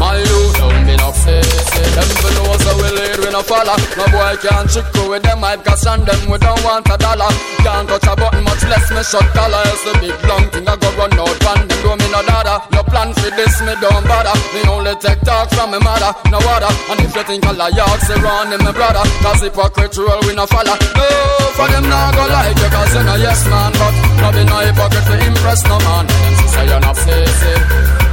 [0.00, 3.76] My youth don't be no facing Them for know so we lead we no follow.
[4.00, 6.96] No boy can trick you with them hype Cause on them we don't want a
[6.96, 7.28] dollar.
[7.60, 10.76] Can't touch a button much less me shut collar Else the big long thing I
[10.80, 14.34] go run out Pan them do me no dada plan for this me don't bother.
[14.52, 16.12] Me only take talk from me mother.
[16.30, 19.04] No water And if you think I lie out say run in me brother.
[19.22, 20.74] Cause hypocrite rule we no follow.
[20.98, 21.06] No
[21.56, 24.56] for them nah go like you Cause you no yes man But no be no
[24.66, 26.04] hypocrite to impress no man.
[26.06, 27.54] Them say you're not facey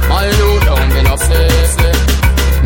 [0.08, 1.92] My you don't be no facey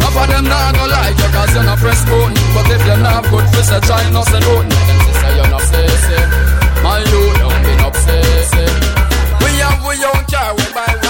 [0.01, 2.33] no for them nah go like you cause you're not press button.
[2.57, 4.69] But if you're not good for say try no say nothing.
[4.73, 6.21] Them say you're not facey
[6.81, 8.67] My you don't be no facey
[9.45, 11.02] We have we own car we buy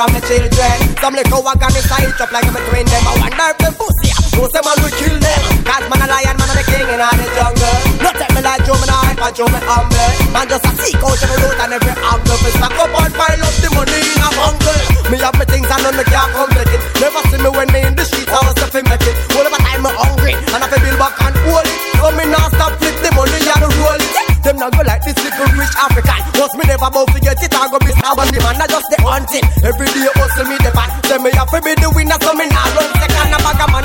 [0.00, 0.76] care of my children.
[1.00, 3.04] Some little wagon is tied up like I'm a twin them.
[3.04, 4.08] I wonder if them pussy.
[4.36, 5.40] No say man we kill them.
[5.68, 7.76] Cause man a lion, man a the king in all the jungle.
[8.00, 10.12] No take me like Joe, me not hype and Joe me humble.
[10.32, 12.38] Man just a seek out every road and every angle.
[12.40, 14.80] Me stack up and pile up the money in a bungle.
[15.12, 16.80] Me have my things and none me can't come take it.
[16.96, 19.14] Never see me when me in the streets I was to make it.
[19.36, 21.78] Whatever time me hungry and I feel build back and hold it.
[22.00, 24.30] So me not stop flip the money and roll it.
[24.40, 26.16] Them not go like this little rich African.
[26.40, 27.76] Once me never bout to get it, I go
[28.16, 28.34] be stubborn.
[28.34, 29.44] The man, I just the hunting.
[29.62, 30.90] Every day hustle me the pan.
[31.04, 33.34] Say me have to be the winner, so me not run second.
[33.34, 33.79] A bag of man,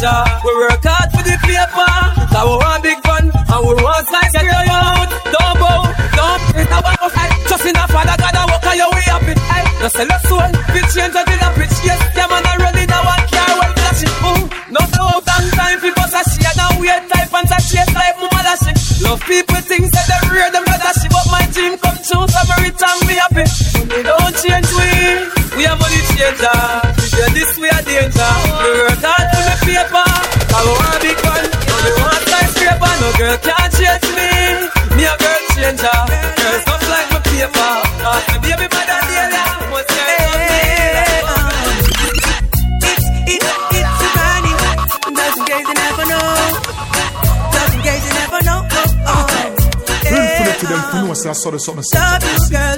[0.00, 0.24] way.
[0.44, 1.92] We work hard for the paper,
[2.32, 5.10] that we want big fun, and we want slice get your out.
[5.28, 5.84] Don't bow,
[6.16, 7.32] don't now one of fight.
[7.48, 9.38] Just in a father, God, I walk on your way up it.
[9.50, 11.76] Hey, no sell your soul, big change until the pitch.
[11.84, 14.14] Yes, yeah, man, I in a one car, well flashing.
[14.24, 14.42] Ooh,
[14.72, 18.16] no no long time, people say she and now weird type and say she like
[18.16, 18.78] mama lashing.
[19.04, 22.40] Love people think say they real them better she, but my dream come true, so
[22.48, 23.44] me return me happy.
[24.00, 24.88] Don't change we,
[25.60, 26.79] we are money changer.
[33.20, 34.30] Girl can't change me.
[34.96, 35.98] Me a girl changer,
[36.40, 37.72] girls not like my paper.
[38.32, 39.28] Me baby mother dear,
[39.72, 40.06] what's your
[42.88, 44.52] It's, it's, it's a money.
[45.18, 46.28] Just in case you never know.
[47.54, 48.60] Just in case you never know.
[48.72, 49.26] Oh, oh.
[50.70, 51.84] Them for know know say I saw the something.
[51.92, 52.76] Love you, girl,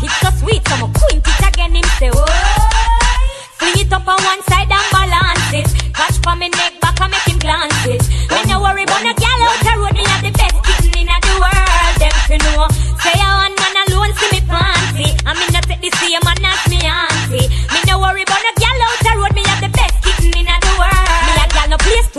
[0.00, 0.62] make so sweet.
[0.68, 2.24] So me point it again, him say, whoa.
[3.58, 5.68] Fling it up on one side and balance it.
[5.94, 8.02] Catch for me neck back and make him glance it.
[8.30, 9.31] When you worry about no gal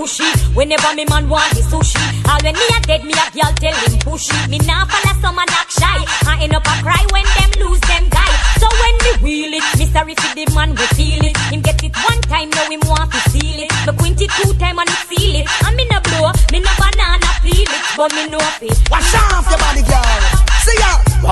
[0.04, 0.54] no.
[0.54, 1.96] Whenever me man want the sushi.
[2.28, 4.36] All when me a dead, me a gal tell him pushy.
[4.50, 6.00] Me nah follow some man act shy.
[6.28, 8.32] I end up a cry when them lose them guy.
[8.60, 11.38] So when me wheel it, me sorry the man we feel it.
[11.52, 13.72] Him get it one time, now him want to steal it.
[13.88, 15.48] Me quint it two time and he feel it.
[15.66, 18.76] And me no blow, me no banana peel it, but me know it.
[18.92, 20.33] Wash off your body, girl.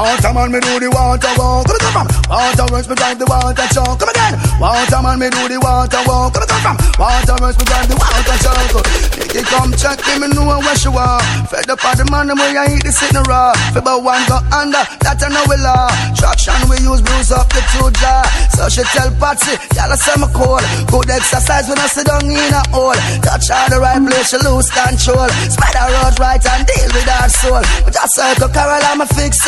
[0.02, 0.22] See ya.
[0.22, 1.68] Water man, me do the water walk.
[1.68, 2.08] Come on, come from.
[2.30, 4.00] Water works, me drive the water truck.
[4.00, 4.34] Come again.
[4.60, 6.34] Water man, me do the water walk.
[6.34, 6.78] Come on, come from.
[6.98, 8.86] Water works, me drive the water truck.
[9.32, 11.24] You come check me, me know where she walk.
[11.48, 13.54] Fed up on the man, the way I eat the sitting raw.
[13.76, 15.88] About one go under, that I know we law.
[16.20, 18.28] Traction we use, bruise up the two jaw.
[18.58, 20.60] So she tell Patsy, y'all say me cold.
[20.92, 22.98] Good exercise when I sit down in a hole.
[23.24, 25.32] Touch all the right place, she lose control.
[25.48, 27.64] Spider road right and deal with her soul.
[27.88, 29.40] Just circle Carol, I'm a fix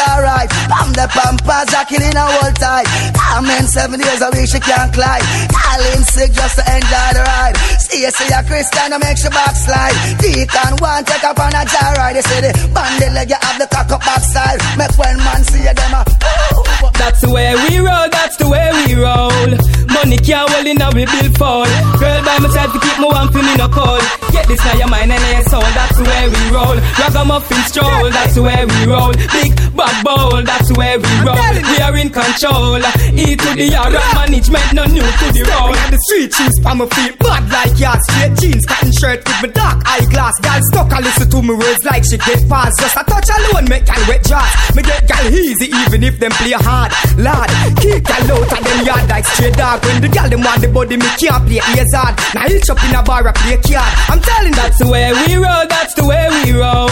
[0.43, 0.69] alright.
[0.69, 2.87] Pam the pampas, are killing a whole tight.
[3.15, 5.23] I'm in seven days a week, she can't climb.
[5.49, 7.55] Calling sick just to enjoy the ride.
[7.79, 9.95] See, see a Christian, to make she backslide.
[10.19, 12.15] Deacon one take up on a jar ride.
[12.15, 14.59] They say the bandit leg, you have the cock up backside.
[14.77, 16.01] Make when man see you, them a.
[16.99, 19.49] That's the way we roll, that's the way we roll.
[19.93, 21.65] Money can't hold in a we bill fall.
[21.99, 23.99] Girl by myself to keep my one for me no call.
[24.31, 26.77] Get this now your mind and your soul, that's the way we roll.
[26.99, 29.13] Ragamuffin stroll, that's the way we roll.
[29.31, 31.37] Big bad bowl, that's where we roll.
[31.37, 32.81] We are in control.
[32.81, 35.77] Uh, e to the R management, no new to the road.
[35.93, 39.49] the street shoes on my feet, bad like yard straight jeans, cotton shirt with my
[39.53, 40.33] dark eyeglass.
[40.41, 42.79] Gal stuck I listen to me words like she get past.
[42.79, 44.49] Just a touch alone make gal wet jaws.
[44.73, 46.89] Me get gal easy even if them play hard.
[47.19, 49.83] Lad, kick gal out of them yard like straight dog.
[49.85, 52.17] When the gal them want the body, me can't play ears hard.
[52.33, 53.91] Now hitch up in a bar, I play card.
[54.09, 56.87] I'm telling That's the way we roll, that's the way we roll.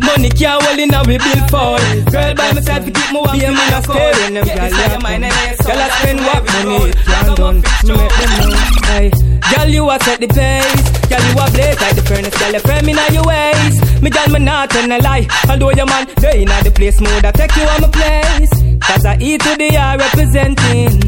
[0.00, 1.78] Money can't hold in we bill fall.
[2.12, 3.96] Girl by myself to keep my one for me no call.
[3.96, 5.72] Get this now your mind and your soul.
[5.72, 8.56] Girl I spend what money can't done to make them know.
[8.88, 9.10] Hey,
[9.52, 10.82] girl you a set the pace.
[11.08, 12.36] Girl you a blaze like the furnace.
[12.38, 14.02] Girl you firm in your ways.
[14.02, 15.26] Me girl me not tell a lie.
[15.48, 18.52] Although your man they in the place mode, I take you on my place.
[18.84, 21.00] Cause I eat to the R representing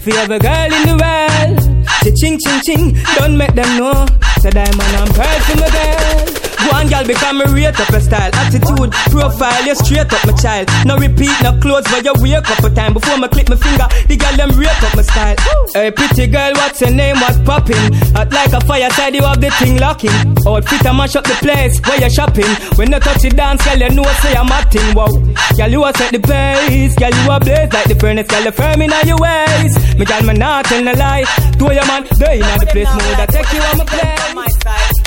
[0.00, 1.60] for every girl in the world.
[2.20, 2.84] Ching ching ching,
[3.16, 4.06] don't make them know.
[4.40, 6.33] So diamond and pearl for my girl.
[6.62, 10.32] Go on, girl, become a rate up your style, attitude, profile, you straight up my
[10.38, 10.68] child.
[10.86, 13.88] No repeat, no close, but you wake up a time before me click my finger.
[14.06, 15.36] The girl them rate up my style.
[15.74, 17.16] Hey, pretty girl, what's your name?
[17.16, 17.92] What's popping?
[18.14, 20.14] Hot like a fire, fireside, you have the thing locking.
[20.46, 22.52] Outfit and mash up the place where you shopping.
[22.76, 24.94] When you touch it dance, girl, you know say I'm acting.
[24.94, 25.08] Wow,
[25.56, 28.52] girl, you a set the pace, girl, you a blaze like the furnace, girl, you
[28.52, 29.72] firm in all your ways.
[29.98, 31.24] Me girl, me not tell no lie.
[31.58, 34.14] To your man, they in the place mode, I take you on my place.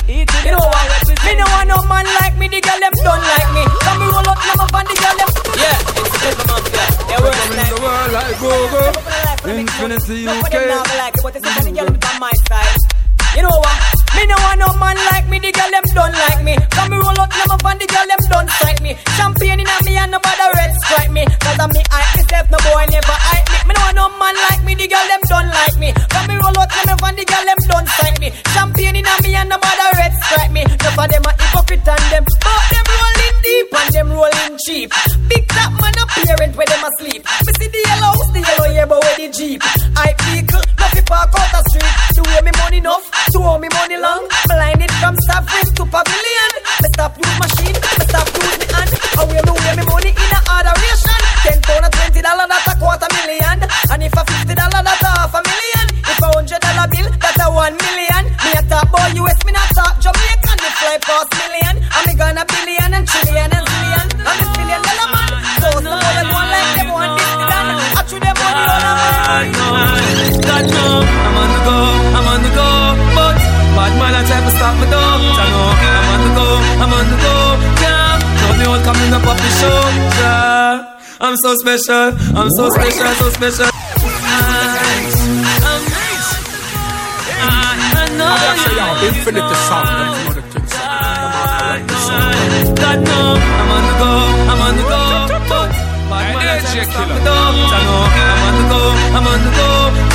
[0.08, 0.97] You know what?
[1.28, 3.62] Me no want no man like me, the girl them done like me.
[3.84, 5.28] Come me roll up, now my band, the girl them.
[5.60, 6.84] Yeah, it's the paper mafia.
[7.04, 8.82] Yeah, we're in the world like go-go.
[9.44, 10.56] Infinity UK.
[11.20, 12.80] But it's the girl them on my side.
[13.36, 13.76] You know what?
[14.16, 16.56] Me no want no man like me, the girl them done like me.
[16.72, 18.96] Come me roll up, now my band, the girl them done strike me.
[19.20, 21.28] Champagne in me and nobody red strike me.
[21.28, 23.07] Cause I'm me, I myself, no boy never
[81.48, 83.64] so special, I'm so special, so special.
[83.64, 83.70] I'm
[85.88, 86.28] nice.
[87.40, 87.42] I
[88.18, 90.28] know I say you yo, infinite sound.
[90.28, 90.44] Them
[91.88, 92.68] from other things.
[92.76, 94.12] God know, I'm on the go,
[94.50, 95.00] I'm on the go,
[95.48, 95.70] but
[96.10, 97.32] bad man I try to stop me though.
[97.32, 98.80] I know, I'm on the go,
[99.16, 99.68] I'm on the go,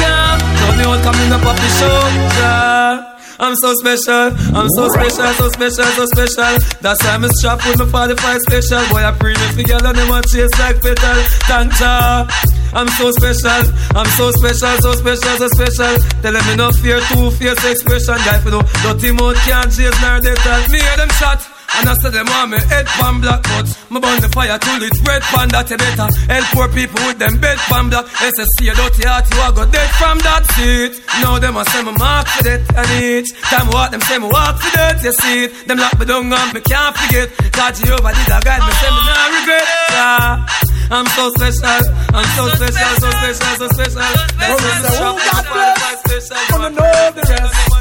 [0.06, 0.38] yeah.
[0.60, 1.98] Know me all coming up off the show,
[2.38, 3.03] yeah.
[3.40, 6.54] I'm so special, I'm so special, so special, so special.
[6.82, 8.82] That's why I'm strapped with my 45 special.
[8.90, 11.20] Boy, I me for girl and them a chase like petal.
[11.50, 12.28] Thank ya.
[12.74, 13.64] I'm so special,
[13.96, 15.94] I'm so special, so special, so special.
[16.22, 18.18] Tell them me no fear, two fierce expression.
[18.26, 21.53] Guy for no dirty mouth can't chase nor they tell me hear them shot.
[21.80, 24.82] And I said them want me head pan black but Me burn the fire till
[24.84, 26.08] it's red pan that you better.
[26.30, 28.06] Help poor people with them bed pan black.
[28.22, 31.02] SSC a dirty heart you a go dead from that seat.
[31.22, 34.30] Now them a say me mark for that And each time what them say me
[34.30, 35.50] walk for that You see.
[35.50, 37.28] It Them lock me down and me can't forget.
[37.52, 39.68] God Jehovah did a guide me say me not regret.
[39.90, 40.46] Yeah.
[40.94, 41.74] I'm so special.
[42.14, 44.02] I'm so special so special so special.
[44.38, 47.73] That's why I'm strapped with the 45 special Wanna know the rest.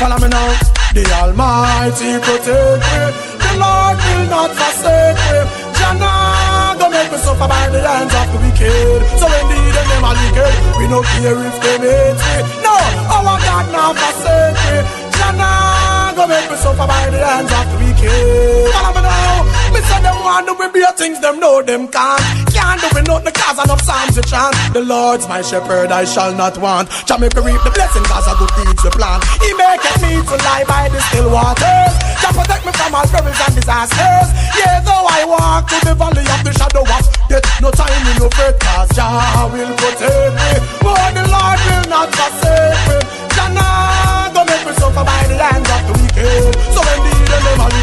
[0.00, 0.48] Follow me now.
[0.96, 3.00] The Almighty protect me.
[3.36, 5.38] The Lord will not forsake me.
[5.76, 9.00] Jah nah go make me suffer by the hands of the wicked.
[9.20, 10.54] So indeed them them are wicked.
[10.80, 12.36] We no care if they hate me.
[12.64, 12.74] No,
[13.12, 14.76] our God not forsake me.
[15.20, 18.72] Jah nah go make me suffer by the hands of the wicked.
[18.72, 19.49] Follow me now.
[19.72, 22.22] Me say them want to be beer things them know them can't.
[22.50, 24.54] Can't do it nothing cause enough psalms to chant.
[24.72, 26.90] The Lord's my shepherd, I shall not want.
[27.06, 29.20] Shall me reap the blessings as a good deeds the plan.
[29.38, 31.94] He maketh me to lie by the still waters.
[32.20, 34.28] Shall protect me from all perils and disasters.
[34.58, 38.16] Yea, though I walk through the valley of the shadow of death, no time in
[38.18, 40.50] no fret, cause Jah will protect me.
[40.82, 42.98] But the Lord will not forsake me.
[43.38, 46.54] Jah nah go make me suffer by the hands of the wicked.
[46.74, 47.19] So indeed them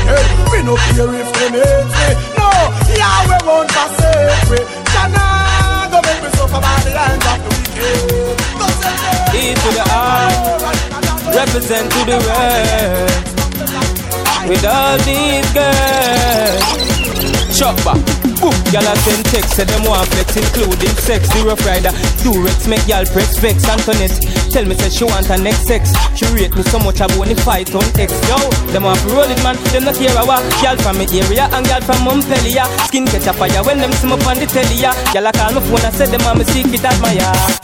[0.07, 0.51] wicked.
[0.51, 2.07] We no care if them hate me.
[2.37, 2.49] No,
[2.95, 4.59] Yahweh won't forsake me.
[5.13, 8.37] Nah go make me suffer by the hands of the wicked.
[9.35, 10.31] E to the R,
[11.35, 13.25] represent to the rest.
[14.47, 16.96] With all these girls,
[17.57, 17.97] chopper.
[18.37, 21.25] Boom, y'all a send text, say them want flex, including sex.
[21.33, 21.89] The rough rider,
[22.21, 23.65] Durex, make y'all press vex.
[23.65, 24.13] Antoinette,
[24.53, 25.89] tell me say she want her next sex.
[26.13, 28.13] She rate me so much, I want to fight on X.
[28.29, 28.37] Yo,
[28.69, 29.57] them want roll it, man.
[29.73, 30.45] Them not care what.
[30.61, 32.69] Y'all from me area and y'all from Montpellier.
[32.85, 34.77] Skin catch a fire when them see me on the telly.
[34.77, 36.45] Y'all a call my phone and say them want me
[36.77, 37.59] my ass.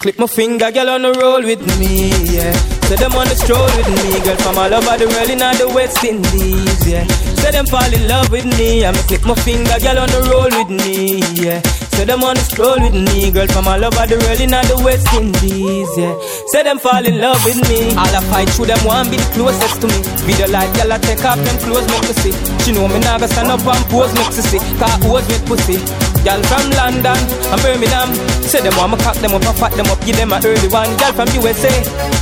[0.00, 2.52] Clip my finger, girl on the roll with me, yeah.
[2.88, 5.56] Say them on the stroll with me, girl from all over the world in all
[5.56, 7.35] the West Indies, yeah.
[7.40, 10.50] Say them fall in love with me, I'm click my finger, girl on the roll
[10.50, 11.60] with me, yeah.
[11.96, 14.76] Say them on the stroll with me, girl from all over the world in the
[14.84, 16.12] West Indies, yeah.
[16.52, 19.28] Say them fall in love with me, all I fight through them want be the
[19.32, 19.98] closest to me.
[20.28, 22.34] Video like girl I take off them clothes make me see.
[22.64, 24.60] She know me now stand up and pose make me see.
[24.76, 25.78] Cause who's with pussy?
[26.26, 28.10] Girl from London and Birmingham,
[28.42, 30.68] say them want me cock them up and fat them up, give them a early
[30.68, 30.90] one.
[30.98, 31.70] Girl from USA,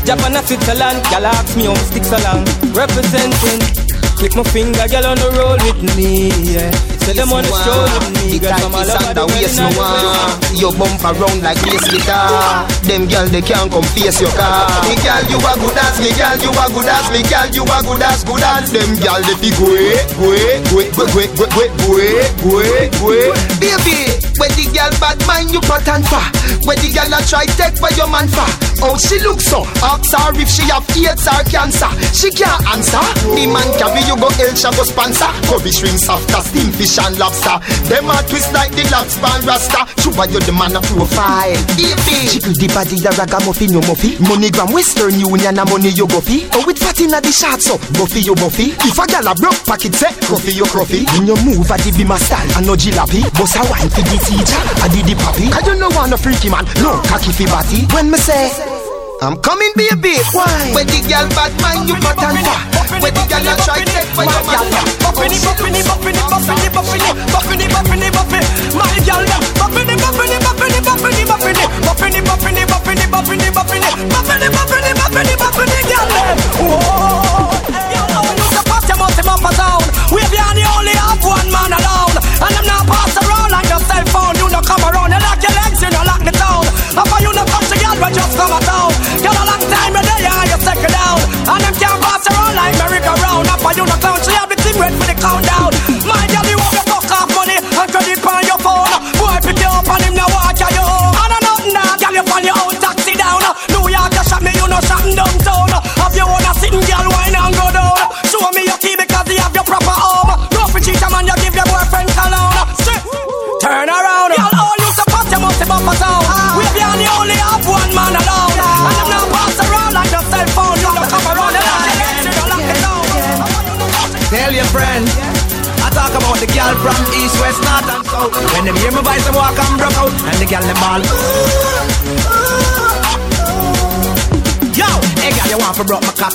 [0.05, 2.45] Japan and Switzerland, girl ask me how me stick so long.
[2.77, 3.65] Representing,
[4.17, 6.94] click my finger, girl on the roll with me, yeah.
[7.05, 7.53] Say them on the
[8.33, 10.41] me, girl from all over the waist no one.
[10.57, 12.65] You bump around like bass guitar.
[12.89, 14.65] Them girl they can't come face your car.
[14.89, 17.65] Me girl you a good as me girl you a good as me girl you
[17.69, 19.69] a good as good as them girl they fi go
[20.17, 23.37] go go go go go go go eh.
[23.61, 24.09] Baby,
[24.41, 26.25] when the girl bad mind you cut and far.
[26.65, 28.49] When the girl a try take for your man far.
[28.81, 29.69] Oh she look so.
[29.85, 31.93] Ask her if she have AIDS or cancer.
[32.17, 33.05] She can't answer.
[33.29, 35.29] The man carry you go El go sponsor.
[35.53, 37.59] Kobe shrimp soft as steam fish and lobster.
[37.89, 39.87] Them a twist like the lobster and rasta.
[40.01, 41.59] Chuba you the man a profile.
[41.75, 44.19] Baby, jiggle the body a ragamuffin you muffy.
[44.23, 46.47] Moneygram Western Union a money you fi.
[46.55, 48.75] Oh with fat inna the shots so fi you buffy.
[48.87, 51.05] If a gal a broke pocket say coffee you coffee.
[51.17, 53.23] When you move a the be my style and no jilapi.
[53.35, 55.53] Boss a wine fi the teacher, I did the papi.
[55.53, 57.87] I don't know want a freaky man, no cocky fi body.
[57.95, 58.94] When me say.
[59.23, 60.21] I'm coming, baby.
[60.37, 60.45] Why?
[60.75, 62.59] When the girl bad mind, you not answer.
[63.01, 64.69] When the girl a try take for your man.
[65.01, 68.49] Buffini, buffini, buffini, buffini, buffini, buffini, buffini, buffini.
[68.77, 69.25] My girl,
[69.57, 71.64] buffini, buffini, buffini, buffini, buffini,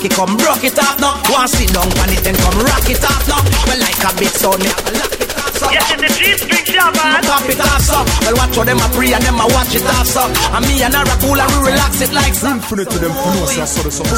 [0.00, 1.20] cocky, come rock it off now.
[1.30, 3.42] Want sit down on it, then come rock it off now.
[3.66, 5.19] Well, like a big sound, me
[5.60, 5.68] so.
[5.68, 7.20] Yes, in the G-string, Shabba.
[7.28, 8.00] Pop it off so.
[8.24, 10.24] Well, watch how them a pray and them a watch it off so.
[10.24, 10.56] Uh.
[10.56, 12.48] And me and her a cool and we relax it like so.
[12.56, 14.16] Infinite to them, who knows, I saw the summer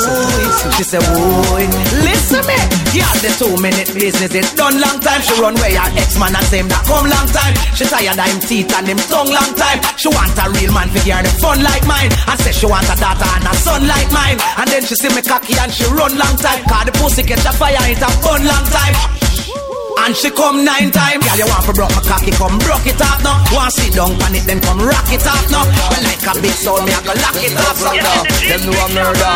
[0.79, 1.67] She said, boy,
[2.07, 2.59] listen me.
[2.95, 5.21] Yeah, the two minute business is done long time.
[5.27, 7.55] She run where her ex man and same that come long time.
[7.75, 9.83] She tired of him teeth and him tongue long time.
[9.99, 12.13] She want a real man figure the fun like mine.
[12.31, 14.39] And say she want a daughter and a son like mine.
[14.63, 16.63] And then she see me cocky and she run long time.
[16.71, 19.22] Cause the pussy get a fire, it a burn long time.
[20.03, 21.23] And she come nine times.
[21.23, 23.39] Girl, you want to broke my cocky, come broke it off now.
[23.55, 25.63] Want sit down on it, then come rock it off now.
[25.63, 27.77] Well, like a big soul, me I go lock it off.
[27.77, 29.35] So now, Them know a murder.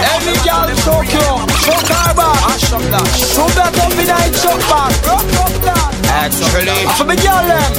[0.00, 1.28] Any girl show you,
[1.62, 2.38] show her back.
[2.46, 3.06] Mash up that.
[3.14, 4.92] Show that up in a shot back.
[5.06, 5.90] Rock up that.
[6.10, 7.70] Actually, ah, For the girl them,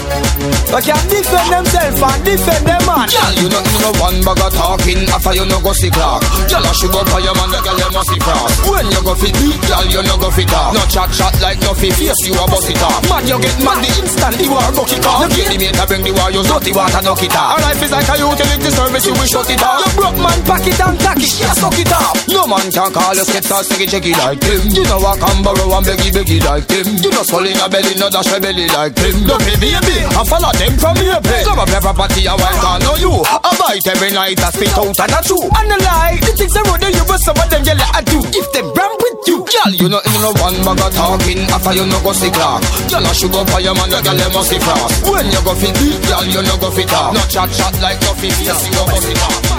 [0.71, 3.05] they can defend themselves and defend them man.
[3.11, 6.23] Girl, you know you know one bag of talking after you no go see clock.
[6.47, 8.49] Girl, I should go for your man, the girl you must see cross.
[8.65, 10.71] When you go fit beat, girl, you no go fit talk.
[10.73, 13.03] No chat chat like no fit face, you a bust it off.
[13.11, 15.27] Man, you get mad the instant you are bucket off.
[15.27, 17.59] You get the mate to bring the war, you dirty water knock it off.
[17.59, 19.81] Our life is like a utility service, you will shut it off.
[19.81, 22.15] You broke man, pack it and tack it, yeah, suck it off.
[22.27, 24.61] No man can call you skip or sticky checky like him.
[24.69, 26.87] You know I can borrow and beggy beggy like him.
[27.01, 29.25] You know swelling a belly, no dash a belly like him.
[29.25, 31.45] Don't be baby, I follow them from your place.
[31.45, 33.13] Come up your property, I want to know you.
[33.25, 35.41] I bite every night, I spit out and I chew.
[35.41, 38.21] And the lie, the things I wrote you, but some of them yell at you.
[38.31, 41.73] If them ram with you, girl, you know you know one bag of talking after
[41.73, 42.61] you no go see clock.
[42.89, 45.05] Girl, I should go your man, the girl you must see frost.
[45.05, 47.13] When you go fit beat, girl, you no go fit talk.
[47.13, 48.29] No chat chat like no you.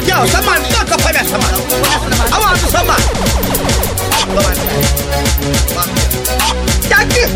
[0.05, 1.57] Yo, some man, knock up on me, some man.
[2.29, 3.01] I want to some man.
[6.93, 7.27] Thank you.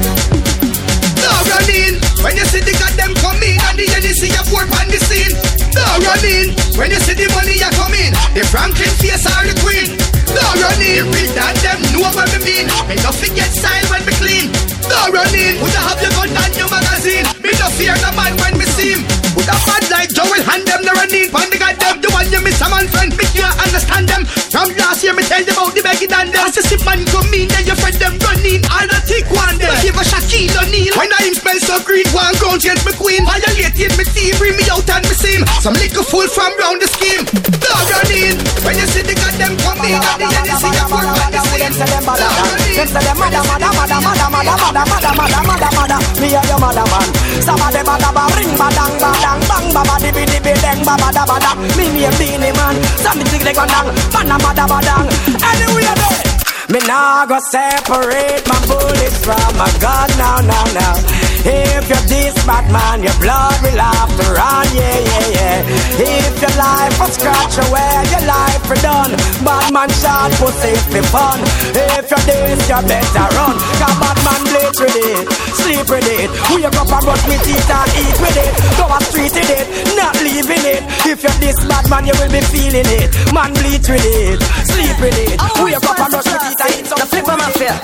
[1.25, 4.87] No running when you see the goddamn come in and the NEC you pour on
[4.93, 5.33] the scene.
[5.73, 8.13] No running when you see the money you come in.
[8.37, 9.97] The Franklin face are the queen.
[10.37, 12.69] No running with that them know what me mean.
[12.93, 14.53] Me no forget style when me clean.
[14.85, 17.25] No running would I have your gun and your magazine.
[17.41, 19.16] Me no fear no man when me see him.
[19.47, 22.69] A bad like Joel and them never need pan the goddamn one you miss a
[22.73, 23.13] man friend.
[23.13, 24.25] Me can't understand them.
[24.49, 26.49] From last year me tell them about the begging and them.
[26.49, 28.65] As you see man come in then your friend them running.
[28.73, 29.77] All the thick one them.
[29.85, 30.97] Give a Shaquille O'Neal.
[30.97, 33.21] When I him smell so green, one ground change me queen.
[33.29, 35.45] Violated me team, bring me out and me seam.
[35.61, 37.29] Some liquor full from round the scheme.
[37.61, 38.41] No running.
[38.65, 41.61] When you see the goddamn come in and the NEC you pour on the scene.
[41.61, 45.43] Them say them mother, them say them mother, mother, mother, mother, mother, mother, mother, mother,
[45.45, 45.99] mother, mother.
[46.17, 47.09] Me and your mother man.
[47.45, 50.39] Some of them mother ring ba dang ba dang bang ba ba di bi di
[50.41, 51.53] bi dang ba ba da ba da.
[51.77, 52.77] Me name Beenie Man.
[53.03, 55.09] Some dig like one dang, man a mother ba dang.
[55.51, 56.23] Anyway there.
[56.69, 61.16] Me nah go separate my bullets from my gun now, now, now.
[61.47, 66.27] If you're this bad man, your blood will have to run, yeah, yeah, yeah.
[66.27, 69.15] If your life was scratch away, your life for done.
[69.47, 71.39] Bad man shot pussy for fun.
[71.71, 73.55] If you're this, you better run.
[73.79, 75.25] Cause bad man bleach with it,
[75.55, 76.29] sleep with it.
[76.51, 78.53] Wake up and brush with teeth and eat with it.
[78.75, 80.83] Go a street with it, not leaving it.
[81.07, 83.15] If you're this bad man, you will be feeling it.
[83.31, 85.39] Man bleach with it, sleep with it.
[85.39, 87.77] Oh, Wake up and brush with teeth and eat some The flip of my fear.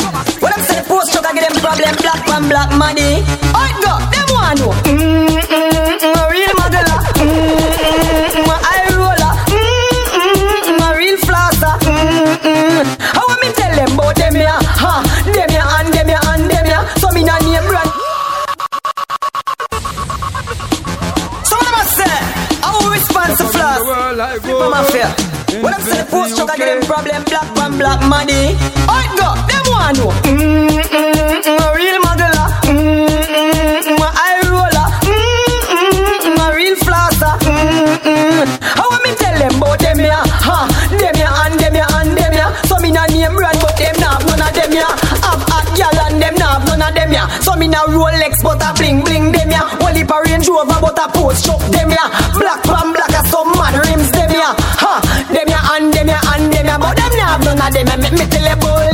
[0.42, 1.94] When I'm saying post I get them problem.
[2.02, 3.22] Black man, black money.
[3.54, 3.92] Alright, go.
[4.12, 4.72] Them want know.
[4.88, 6.98] Mm, mm, mm, a real modeler.
[7.20, 7.30] Mm,
[7.62, 9.32] mm, mm, a eye roller.
[9.52, 11.74] Mm, mm, mm, a real flosser.
[11.86, 12.84] Mm, mm.
[13.16, 14.34] How me tell them about them?
[14.82, 14.94] Ha,
[15.26, 16.82] them and them and them.
[17.00, 17.90] So me nah name brand.
[21.48, 22.16] So what am I say?
[22.64, 23.44] I will respond to
[24.64, 25.10] of my fear.
[25.62, 27.48] When I'm saying post truck, I get them problem black
[27.78, 28.56] black money.
[28.88, 29.28] Alright, go.
[29.48, 30.10] Them want know.
[30.24, 32.01] Mm, mm, mm, a real
[38.48, 40.20] How am I tell them about them ya?
[40.26, 42.46] Ha, them ya and them ya and them ya.
[42.66, 44.88] So me na name brand, but them nah have none of them ya.
[45.22, 47.28] Have hot gal and them nah have none of them ya.
[47.40, 49.62] So me na Rolex, but a bling bling them ya.
[49.80, 52.04] Only pa Range Rover, but a post truck them ya.
[52.34, 54.50] Black pan black, a some mad rims them ya.
[54.82, 54.92] Ha,
[55.30, 57.86] them ya and them ya and them ya, but them nah have none of them
[57.86, 57.96] ya.
[58.02, 58.91] Make me tell you about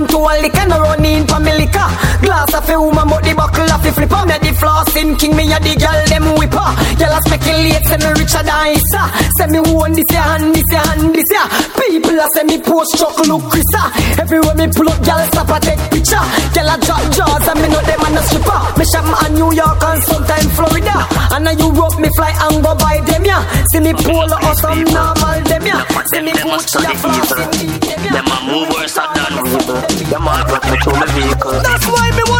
[0.00, 1.88] one to a liquor, no run in for me liquor.
[2.24, 4.22] Glass of a woman, but the buckle of a flipper.
[4.26, 6.68] Me the flossing king, me a the girl them whipper.
[6.96, 9.02] Girl a speculate, say me richer than Issa.
[9.36, 11.46] Say me own this ya and this ya and this year.
[11.76, 13.82] People a say me post truck look Chrisa.
[14.20, 16.24] Everywhere me pull up, girl stop a take picture.
[16.54, 18.60] Girl a drop jaws and me know them and a stripper.
[18.78, 20.96] Me shop a New York and sometime Florida.
[21.34, 23.38] And a Europe me fly and go buy them ya.
[23.72, 25.78] See me polo or some normal them ya.
[26.12, 28.00] See me Gucci a flossing them.
[28.12, 29.89] Them a move worse than evil.
[29.98, 31.60] Them a drop me to my vehicle.
[31.62, 32.39] That's why me want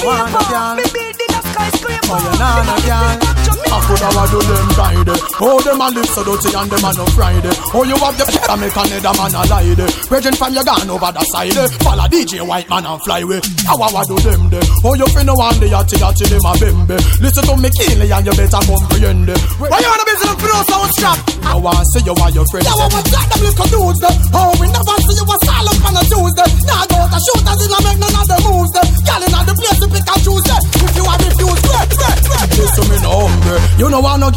[0.00, 0.76] Start count.
[0.80, 2.08] Me build a skyscraper.
[2.08, 3.30] Oh, you nana, girl.
[3.70, 5.18] I could have do them Friday.
[5.38, 7.54] Oh, them a live so dirty and them a no Friday.
[7.70, 9.76] Oh, you have the pepper make another man a lie.
[10.10, 11.54] Virgin from your gone over the side.
[11.86, 13.38] Follow DJ White Man and fly away.
[13.62, 14.58] How I do them de.
[14.82, 16.96] Oh, you finna a tea a tea them a bembe.
[17.22, 19.30] Listen to me keenly and you better comprehend.
[19.60, 21.18] Why you wanna be so for no sound strap?
[21.46, 22.66] I wanna see you and your friends.
[22.66, 23.26] Yeah, what was that?
[23.30, 23.79] Them little dudes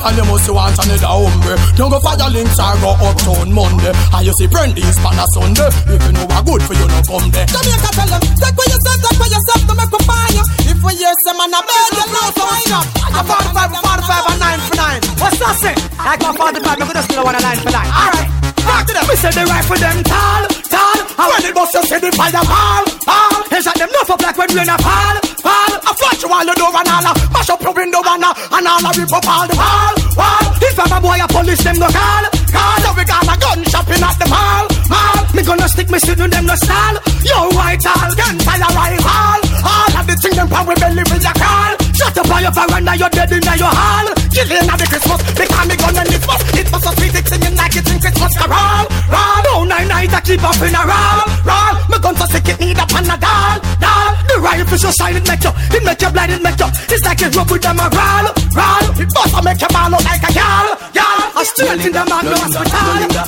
[0.03, 1.55] girl you must want another hombre.
[1.79, 3.93] Don't go fire links or go uptown Monday.
[3.95, 5.69] And you see Brandy's pan a Sunday.
[5.87, 7.47] If you know what good for you, no come there.
[7.47, 10.35] Jamaica tell them, take what you say, take what you say to make me find.
[10.67, 12.85] If we hear some man a bed, you know so stop.
[13.15, 15.01] A 45, 45 and 9 for 9.
[15.23, 15.75] What's that say?
[15.95, 17.87] I got 45, I'm gonna still want a 9 for 9.
[17.87, 18.42] Alright.
[18.63, 19.05] Back to them.
[19.09, 20.99] We say the rifle them tall, tall.
[21.13, 23.35] And when it bust, you see the fire fall, fall.
[23.51, 25.73] They shot them enough up like when rain a fall, fall.
[25.83, 27.05] I flash you all the door and all.
[27.33, 28.33] Mash up your window and all.
[28.33, 30.45] And all a rip up all the wall, wall.
[30.63, 32.77] If I'm a boy, I police them no call, call.
[32.81, 35.19] So we got a gun shopping at the mall, mall.
[35.35, 36.95] Me gonna stick me shit to them no stall.
[37.27, 39.39] Yo, white all, gun fire rival.
[39.63, 41.92] All of the thing them power belly with your call.
[41.93, 44.07] Shut up on your veranda, you're dead in your hall.
[44.33, 46.41] Killing at the Christmas, because me gun and it was.
[46.57, 48.85] It was so sweet, it's singing like it's in Christmas carol.
[49.13, 51.75] Roll, all night night, I keep up in a roll, roll.
[51.89, 54.02] Me gun so sick, it need a panadol, doll.
[54.43, 56.67] The rifle so silent, make you, it make you blind, it make you.
[56.91, 58.27] It's like a rub with them a roll,
[58.59, 58.85] roll.
[58.99, 61.19] It must make you ball out like a girl, girl.
[61.31, 63.23] I straight in the man, no hospital.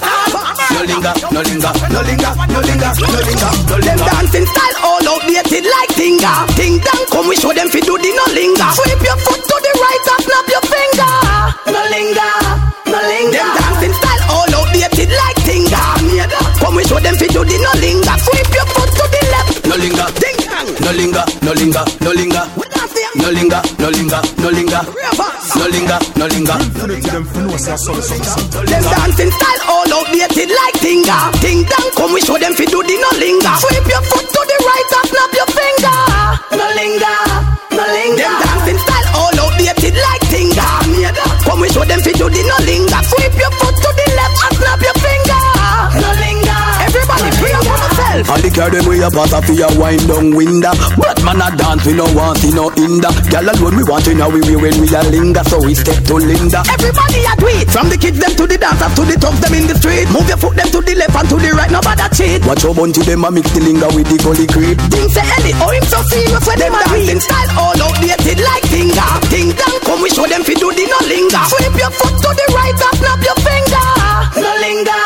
[0.76, 3.76] No linger, no linger, no linger, no linger, no linger, no.
[3.80, 6.34] Them dancing style all outdated like tinga.
[6.60, 8.70] Ting dang, come we show them fi do the no linger.
[8.76, 11.16] Sweep your foot to the right and snap your finger.
[11.72, 12.34] No linger,
[12.92, 13.40] no linger.
[13.40, 15.80] Them dancing style all outdated like tinga.
[16.60, 18.16] Come we show them fi do the no linger.
[18.20, 19.25] Sweep your foot to the.
[19.76, 20.68] No linger, Ding dang.
[20.88, 22.48] no linger, no linger, no linger.
[23.20, 24.82] No linger, no linger, no linger.
[25.56, 26.58] No linger, no linger.
[28.72, 31.18] Them dancing style all outdated like tinga.
[31.44, 33.56] Ting dang, come we show them fi do the no linger.
[33.60, 36.00] Sweep your foot to the right and snap your finger.
[36.56, 37.20] No linger,
[37.76, 38.32] no linger.
[38.32, 40.68] Them dancing style all outdated like tinga.
[41.44, 43.02] Come we show them fi do the no linger.
[43.12, 43.65] Sweep your foot
[48.46, 50.74] the girl them way up out of your wind down window.
[51.02, 53.10] But man a dance we no want see no hinder.
[53.34, 55.98] Girl alone we want to know we we when we a linger, so we step
[56.06, 56.62] to Linda.
[56.70, 57.68] Everybody a do it.
[57.74, 60.06] From the kids them to the dancers to the thugs them in the street.
[60.14, 61.72] Move your foot them to the left and to the right.
[61.74, 62.46] Nobody cheat.
[62.46, 64.78] Watch how bunch them a mix the linger with the gully creep.
[64.94, 68.66] Things say Ellie, oh him so serious when them a dancing style all outdated like
[68.70, 69.06] tinga.
[69.34, 71.44] Ting dang, come we show them fi do the no linger.
[71.50, 73.88] Sweep your foot to the right and snap your finger.
[74.38, 75.02] No linger,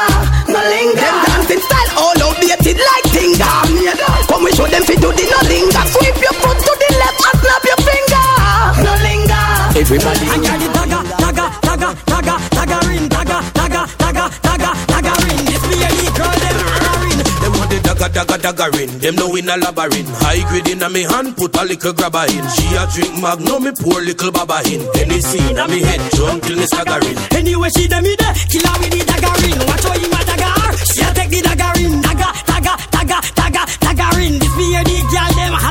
[0.51, 0.99] no linger.
[0.99, 3.51] Them dancing style all outdated like tinga.
[4.27, 5.83] Come we show them fi do the no linger.
[5.93, 8.25] Sweep your foot to the left and snap your finger.
[8.85, 9.45] No linger.
[9.79, 10.25] Everybody.
[10.27, 14.88] I got it dagger, dagger, dagger, dagger, dagger in, dagger, dagger, dagger, dagger,
[18.13, 18.89] dagger dagger in.
[18.99, 20.09] Them no in a labyrinth.
[20.21, 22.43] High grade in a me hand, put a little grabber in.
[22.53, 23.39] She a drink mag.
[23.39, 24.81] magnum, me pour little baba in.
[24.93, 27.17] Hennessy in a me head, drunk till me staggering.
[27.31, 29.57] Anyway, she the me there, kill her with the dagger in.
[29.67, 30.59] Watch how him a dagger
[30.93, 32.01] she a take the dagger in.
[32.01, 34.39] Dagger, dagger, dagger, dagger, dagger in.
[34.39, 35.68] This be a the girl them high.